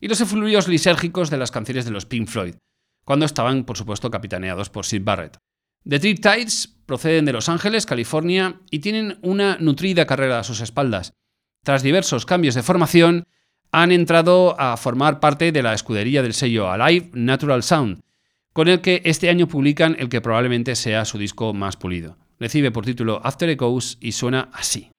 y 0.00 0.08
los 0.08 0.20
efluvios 0.20 0.68
lisérgicos 0.68 1.30
de 1.30 1.38
las 1.38 1.50
canciones 1.50 1.86
de 1.86 1.92
los 1.92 2.04
Pink 2.04 2.28
Floyd, 2.28 2.56
cuando 3.06 3.24
estaban, 3.24 3.64
por 3.64 3.78
supuesto, 3.78 4.10
capitaneados 4.10 4.68
por 4.68 4.84
Sid 4.84 5.02
Barrett. 5.02 5.38
The 5.88 5.98
Triptides 5.98 6.76
proceden 6.84 7.24
de 7.24 7.32
Los 7.32 7.48
Ángeles, 7.48 7.86
California, 7.86 8.60
y 8.70 8.80
tienen 8.80 9.18
una 9.22 9.56
nutrida 9.58 10.06
carrera 10.06 10.40
a 10.40 10.44
sus 10.44 10.60
espaldas. 10.60 11.14
Tras 11.64 11.82
diversos 11.82 12.26
cambios 12.26 12.54
de 12.54 12.62
formación, 12.62 13.24
han 13.72 13.90
entrado 13.90 14.54
a 14.60 14.76
formar 14.76 15.18
parte 15.18 15.50
de 15.50 15.62
la 15.62 15.72
escudería 15.72 16.22
del 16.22 16.34
sello 16.34 16.70
Alive 16.70 17.10
Natural 17.14 17.62
Sound, 17.62 18.02
con 18.52 18.68
el 18.68 18.82
que 18.82 19.00
este 19.04 19.30
año 19.30 19.48
publican 19.48 19.96
el 19.98 20.10
que 20.10 20.20
probablemente 20.20 20.76
sea 20.76 21.06
su 21.06 21.16
disco 21.16 21.54
más 21.54 21.76
pulido. 21.76 22.18
Recibe 22.38 22.70
por 22.70 22.84
título 22.84 23.20
After 23.24 23.48
Echoes 23.48 23.96
y 24.00 24.12
suena 24.12 24.50
así. 24.52 24.91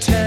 Tell 0.00 0.23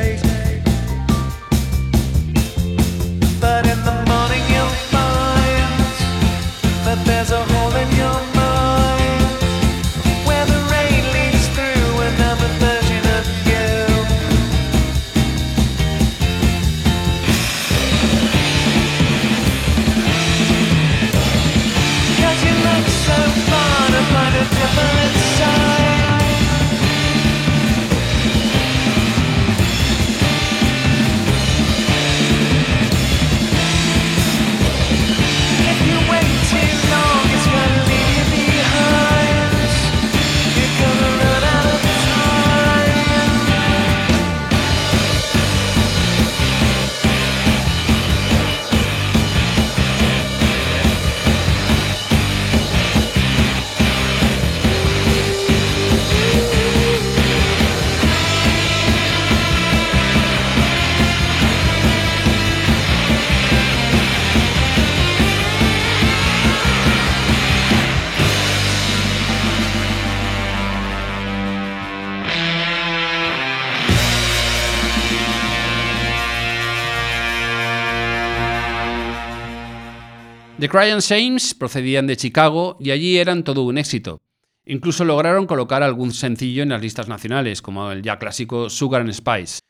The 80.68 80.72
Crying 80.72 81.00
Shames 81.00 81.54
procedían 81.54 82.08
de 82.08 82.18
Chicago 82.18 82.76
y 82.78 82.92
allí 82.92 83.20
eran 83.20 83.46
todo 83.46 83.64
un 83.64 83.78
éxito. 83.78 84.20
Incluso 84.66 85.06
lograron 85.06 85.48
colocar 85.48 85.82
algún 85.82 86.12
sencillo 86.12 86.62
en 86.62 86.68
las 86.68 86.82
listas 86.82 87.08
nacionales, 87.08 87.62
como 87.62 87.90
el 87.90 88.02
ya 88.02 88.20
clásico 88.20 88.70
Sugar 88.70 89.00
and 89.00 89.14
Spice. 89.14 89.62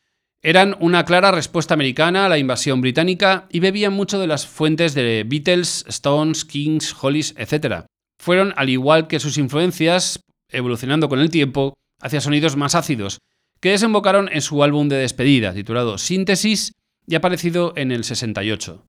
Eran 0.42 0.76
una 0.80 1.04
clara 1.04 1.30
respuesta 1.30 1.74
americana 1.74 2.26
a 2.26 2.28
la 2.28 2.38
invasión 2.38 2.80
británica 2.80 3.46
y 3.48 3.60
bebían 3.60 3.92
mucho 3.92 4.18
de 4.18 4.26
las 4.26 4.48
fuentes 4.48 4.94
de 4.94 5.22
Beatles, 5.24 5.84
Stones, 5.86 6.44
Kings, 6.44 6.96
Hollies, 7.00 7.32
etc. 7.38 7.84
Fueron, 8.18 8.52
al 8.56 8.68
igual 8.68 9.06
que 9.06 9.20
sus 9.20 9.38
influencias, 9.38 10.24
evolucionando 10.48 11.08
con 11.08 11.20
el 11.20 11.30
tiempo 11.30 11.74
hacia 12.00 12.20
sonidos 12.20 12.56
más 12.56 12.74
ácidos, 12.74 13.18
que 13.60 13.70
desembocaron 13.70 14.28
en 14.32 14.42
su 14.42 14.64
álbum 14.64 14.88
de 14.88 14.96
despedida, 14.96 15.54
titulado 15.54 15.96
Síntesis, 15.96 16.72
y 17.06 17.14
aparecido 17.14 17.72
en 17.76 17.92
el 17.92 18.02
68. 18.02 18.84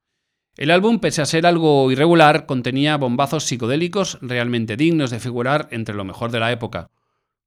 El 0.60 0.72
álbum, 0.72 1.00
pese 1.00 1.22
a 1.22 1.26
ser 1.26 1.46
algo 1.46 1.90
irregular, 1.90 2.46
contenía 2.46 2.98
bombazos 2.98 3.46
psicodélicos 3.46 4.18
realmente 4.22 4.76
dignos 4.76 5.10
de 5.10 5.22
figurar 5.22 5.70
entre 5.72 5.96
lo 5.96 6.04
mejor 6.04 6.32
de 6.32 6.42
la 6.42 6.52
época. 6.52 6.90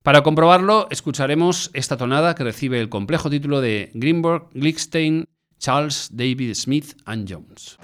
Para 0.03 0.23
comprobarlo, 0.23 0.89
escucharemos 0.91 1.71
esta 1.75 1.99
tonada 1.99 2.35
que 2.35 2.45
recibe 2.45 2.81
el 2.81 2.89
complejo 2.89 3.29
título 3.29 3.61
de 3.61 3.91
Greenberg, 3.93 4.49
Glickstein, 4.55 5.29
Charles, 5.59 6.09
David 6.11 6.55
Smith 6.55 6.95
and 7.05 7.31
Jones. 7.31 7.77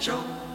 Smith 0.00 0.47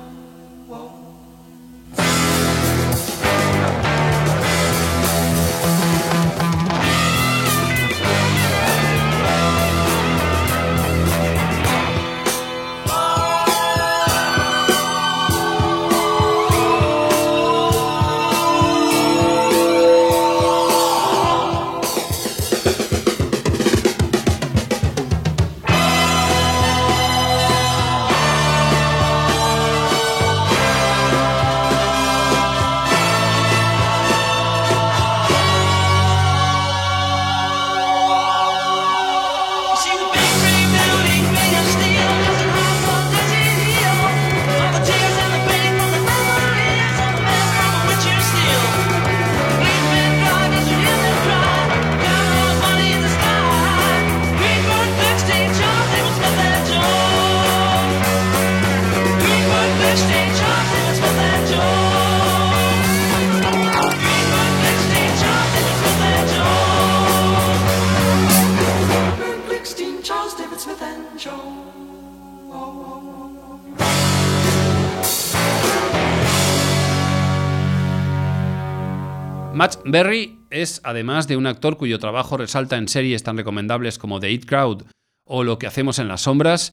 Berry 79.93 80.39
es, 80.49 80.81
además 80.83 81.27
de 81.27 81.37
un 81.37 81.45
actor 81.45 81.77
cuyo 81.77 81.99
trabajo 81.99 82.35
resalta 82.35 82.77
en 82.77 82.87
series 82.87 83.21
tan 83.21 83.37
recomendables 83.37 83.99
como 83.99 84.19
The 84.19 84.31
It 84.31 84.47
Crowd 84.47 84.85
o 85.23 85.43
Lo 85.43 85.59
que 85.59 85.67
hacemos 85.67 85.99
en 85.99 86.07
las 86.07 86.21
sombras, 86.21 86.71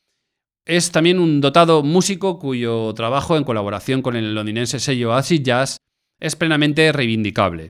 es 0.64 0.90
también 0.90 1.18
un 1.18 1.42
dotado 1.42 1.82
músico 1.82 2.38
cuyo 2.38 2.94
trabajo 2.94 3.36
en 3.36 3.44
colaboración 3.44 4.00
con 4.00 4.16
el 4.16 4.34
londinense 4.34 4.80
sello 4.80 5.12
Acid 5.12 5.42
Jazz 5.42 5.76
es 6.18 6.34
plenamente 6.34 6.90
reivindicable. 6.92 7.68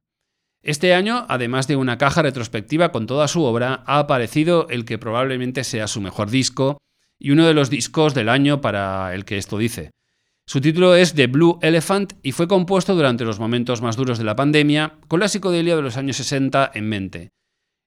Este 0.63 0.95
año, 0.95 1.27
además 1.29 1.67
de 1.67 1.75
una 1.75 1.99
caja 1.99 2.23
retrospectiva 2.23 2.93
con 2.93 3.09
toda 3.09 3.27
su 3.27 3.43
obra, 3.43 3.83
ha 3.87 3.99
aparecido 3.99 4.69
el 4.69 4.85
que 4.85 4.99
probablemente 4.99 5.65
sea 5.65 5.89
su 5.89 6.01
mejor 6.01 6.31
disco 6.31 6.79
y 7.19 7.33
uno 7.33 7.45
de 7.45 7.55
los 7.55 7.71
discos 7.71 8.15
del 8.15 8.29
año 8.29 8.61
para 8.61 9.17
el 9.17 9.25
que 9.25 9.37
esto 9.37 9.59
dice. 9.59 9.91
Su 10.51 10.61
título 10.61 10.97
es 10.97 11.15
The 11.15 11.29
Blue 11.29 11.61
Elephant 11.63 12.15
y 12.25 12.33
fue 12.33 12.49
compuesto 12.49 12.97
durante 12.97 13.25
los 13.25 13.39
momentos 13.39 13.83
más 13.83 13.95
duros 13.95 14.19
de 14.19 14.25
la 14.25 14.35
pandemia, 14.35 14.95
con 15.07 15.21
la 15.21 15.29
psicodelia 15.29 15.77
de 15.77 15.83
los 15.83 15.97
años 15.97 16.17
60 16.17 16.73
en 16.75 16.89
mente. 16.89 17.31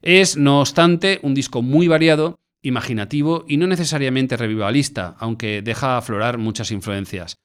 Es, 0.02 0.38
no 0.38 0.62
obstante, 0.62 1.20
un 1.24 1.34
disco 1.34 1.62
muy 1.62 1.90
variado, 1.90 2.40
imaginativo 2.62 3.44
y 3.50 3.58
no 3.58 3.68
necesariamente 3.68 4.38
revivalista, 4.38 5.18
aunque 5.20 5.62
deja 5.62 5.98
aflorar 5.98 6.38
muchas 6.38 6.72
influencias. 6.72 7.36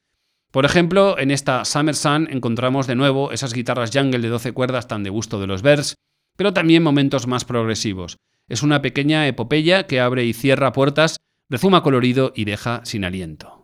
Por 0.52 0.64
ejemplo, 0.64 1.18
en 1.18 1.32
esta 1.32 1.64
Summer 1.64 1.96
Sun 1.96 2.28
encontramos 2.30 2.86
de 2.86 2.94
nuevo 2.94 3.32
esas 3.32 3.54
guitarras 3.54 3.90
jungle 3.92 4.20
de 4.20 4.28
12 4.28 4.52
cuerdas 4.52 4.86
tan 4.86 5.02
de 5.02 5.10
gusto 5.10 5.40
de 5.40 5.48
los 5.48 5.62
Bears, 5.62 5.96
pero 6.36 6.52
también 6.52 6.84
momentos 6.84 7.26
más 7.26 7.44
progresivos. 7.44 8.18
Es 8.48 8.62
una 8.62 8.82
pequeña 8.82 9.26
epopeya 9.26 9.88
que 9.88 9.98
abre 9.98 10.26
y 10.26 10.32
cierra 10.32 10.70
puertas, 10.70 11.16
rezuma 11.50 11.82
colorido 11.82 12.32
y 12.36 12.44
deja 12.44 12.82
sin 12.84 13.04
aliento. 13.04 13.57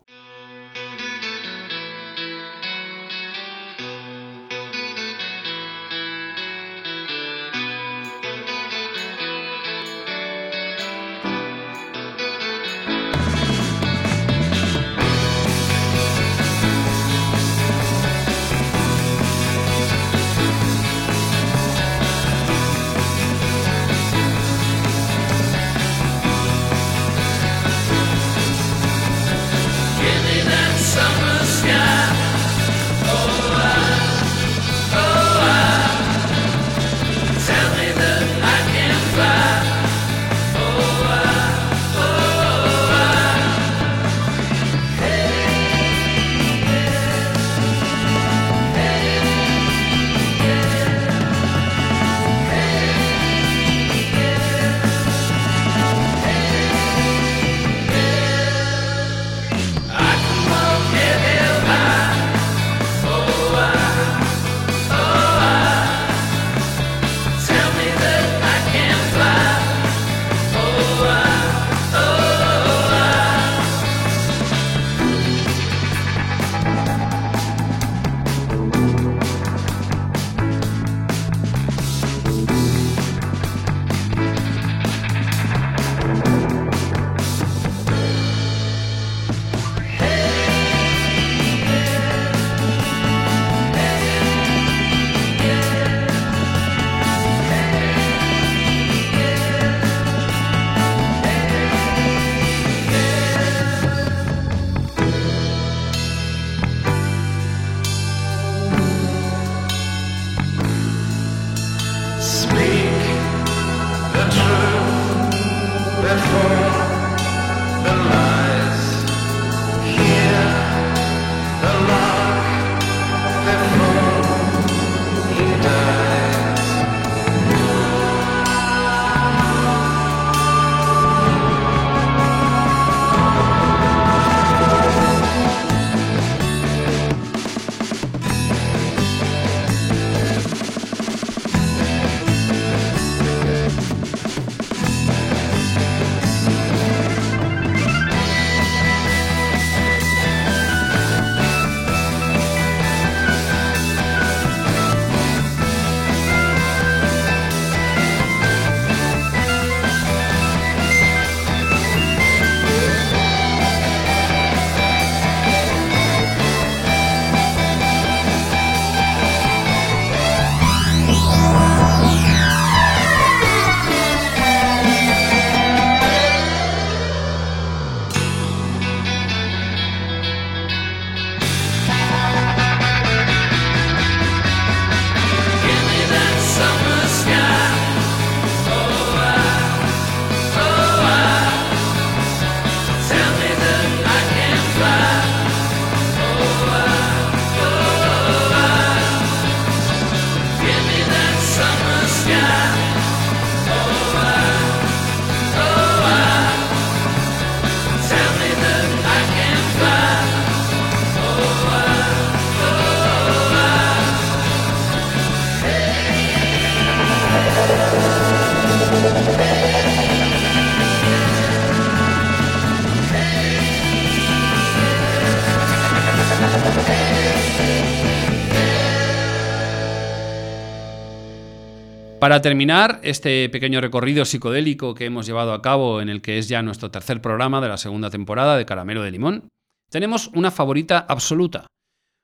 Para 232.25 232.41
terminar 232.41 233.01
este 233.03 233.49
pequeño 233.49 233.81
recorrido 233.81 234.25
psicodélico 234.25 234.95
que 234.95 235.05
hemos 235.05 235.27
llevado 235.27 235.53
a 235.53 235.61
cabo 235.61 236.01
en 236.01 236.09
el 236.09 236.23
que 236.23 236.39
es 236.39 236.47
ya 236.47 236.63
nuestro 236.63 236.89
tercer 236.89 237.21
programa 237.21 237.61
de 237.61 237.67
la 237.67 237.77
segunda 237.77 238.09
temporada 238.09 238.57
de 238.57 238.65
Caramelo 238.65 239.03
de 239.03 239.11
Limón, 239.11 239.49
tenemos 239.91 240.31
una 240.33 240.49
favorita 240.49 241.05
absoluta. 241.07 241.67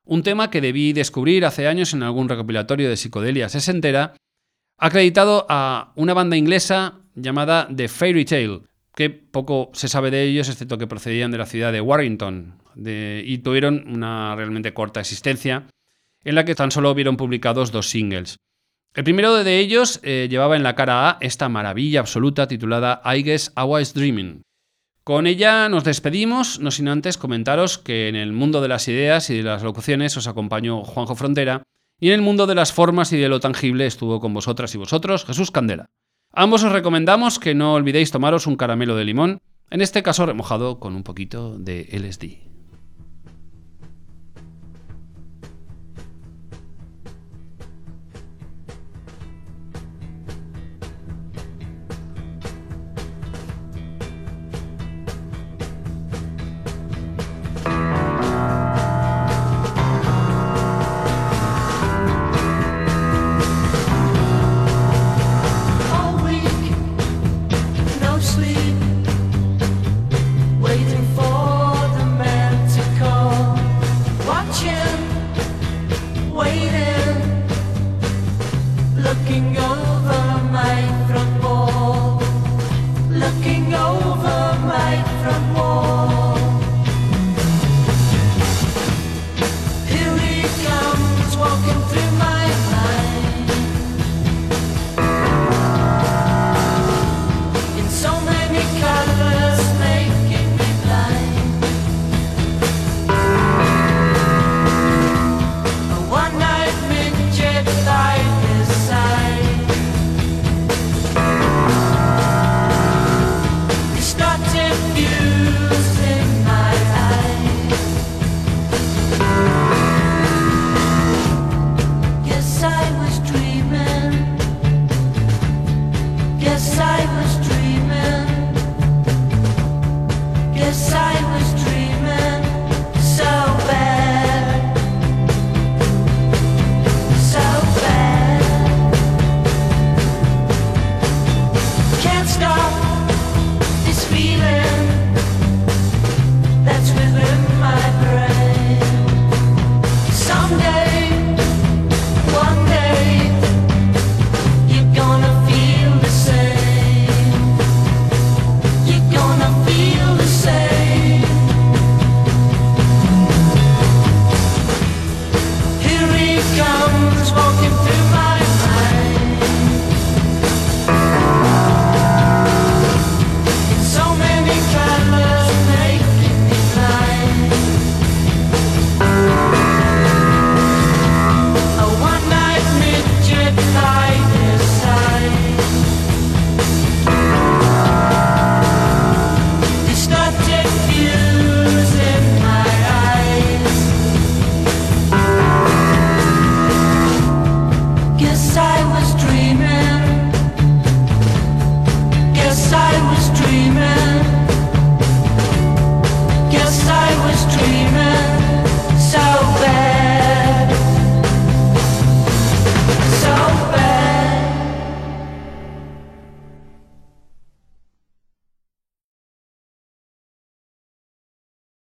Un 0.03 0.23
tema 0.23 0.49
que 0.49 0.59
debí 0.59 0.91
descubrir 0.93 1.45
hace 1.45 1.67
años 1.67 1.93
en 1.93 2.01
algún 2.01 2.29
recopilatorio 2.29 2.89
de 2.89 2.97
psicodelia 2.97 3.47
sesentera, 3.47 4.15
acreditado 4.79 5.45
a 5.49 5.93
una 5.95 6.15
banda 6.15 6.35
inglesa 6.35 7.01
llamada 7.13 7.67
The 7.71 7.87
Fairy 7.87 8.25
Tale, 8.25 8.61
que 8.95 9.11
poco 9.11 9.69
se 9.75 9.87
sabe 9.87 10.09
de 10.09 10.23
ellos, 10.23 10.49
excepto 10.49 10.79
que 10.79 10.87
procedían 10.87 11.29
de 11.29 11.37
la 11.37 11.45
ciudad 11.45 11.71
de 11.71 11.79
Warrington 11.79 12.55
y 12.75 13.37
tuvieron 13.37 13.83
una 13.85 14.35
realmente 14.35 14.73
corta 14.73 14.99
existencia, 14.99 15.67
en 16.23 16.33
la 16.33 16.43
que 16.43 16.55
tan 16.55 16.71
solo 16.71 16.89
hubieron 16.89 17.17
publicados 17.17 17.71
dos 17.71 17.87
singles. 17.87 18.37
El 18.93 19.05
primero 19.05 19.41
de 19.41 19.59
ellos 19.59 20.01
eh, 20.03 20.27
llevaba 20.29 20.57
en 20.57 20.63
la 20.63 20.75
cara 20.75 21.09
A 21.09 21.17
esta 21.21 21.47
maravilla 21.47 22.01
absoluta 22.01 22.49
titulada 22.49 23.01
I 23.05 23.23
Guess 23.23 23.53
I 23.55 23.61
Was 23.61 23.93
Dreaming. 23.93 24.43
Con 25.05 25.27
ella 25.27 25.69
nos 25.69 25.85
despedimos, 25.85 26.59
no 26.59 26.71
sin 26.71 26.89
antes 26.89 27.17
comentaros 27.17 27.77
que 27.77 28.09
en 28.09 28.17
el 28.17 28.33
mundo 28.33 28.61
de 28.61 28.67
las 28.67 28.89
ideas 28.89 29.29
y 29.29 29.37
de 29.37 29.43
las 29.43 29.63
locuciones 29.63 30.17
os 30.17 30.27
acompañó 30.27 30.83
Juanjo 30.83 31.15
Frontera 31.15 31.63
y 32.01 32.09
en 32.09 32.15
el 32.15 32.21
mundo 32.21 32.47
de 32.47 32.55
las 32.55 32.73
formas 32.73 33.13
y 33.13 33.17
de 33.17 33.29
lo 33.29 33.39
tangible 33.39 33.85
estuvo 33.85 34.19
con 34.19 34.33
vosotras 34.33 34.75
y 34.75 34.77
vosotros 34.77 35.23
Jesús 35.23 35.51
Candela. 35.51 35.85
Ambos 36.33 36.63
os 36.65 36.73
recomendamos 36.73 37.39
que 37.39 37.55
no 37.55 37.73
olvidéis 37.73 38.11
tomaros 38.11 38.45
un 38.45 38.57
caramelo 38.57 38.97
de 38.97 39.05
limón, 39.05 39.39
en 39.69 39.79
este 39.79 40.03
caso 40.03 40.25
remojado 40.25 40.81
con 40.81 40.95
un 40.97 41.03
poquito 41.03 41.57
de 41.57 41.87
LSD. 41.93 42.50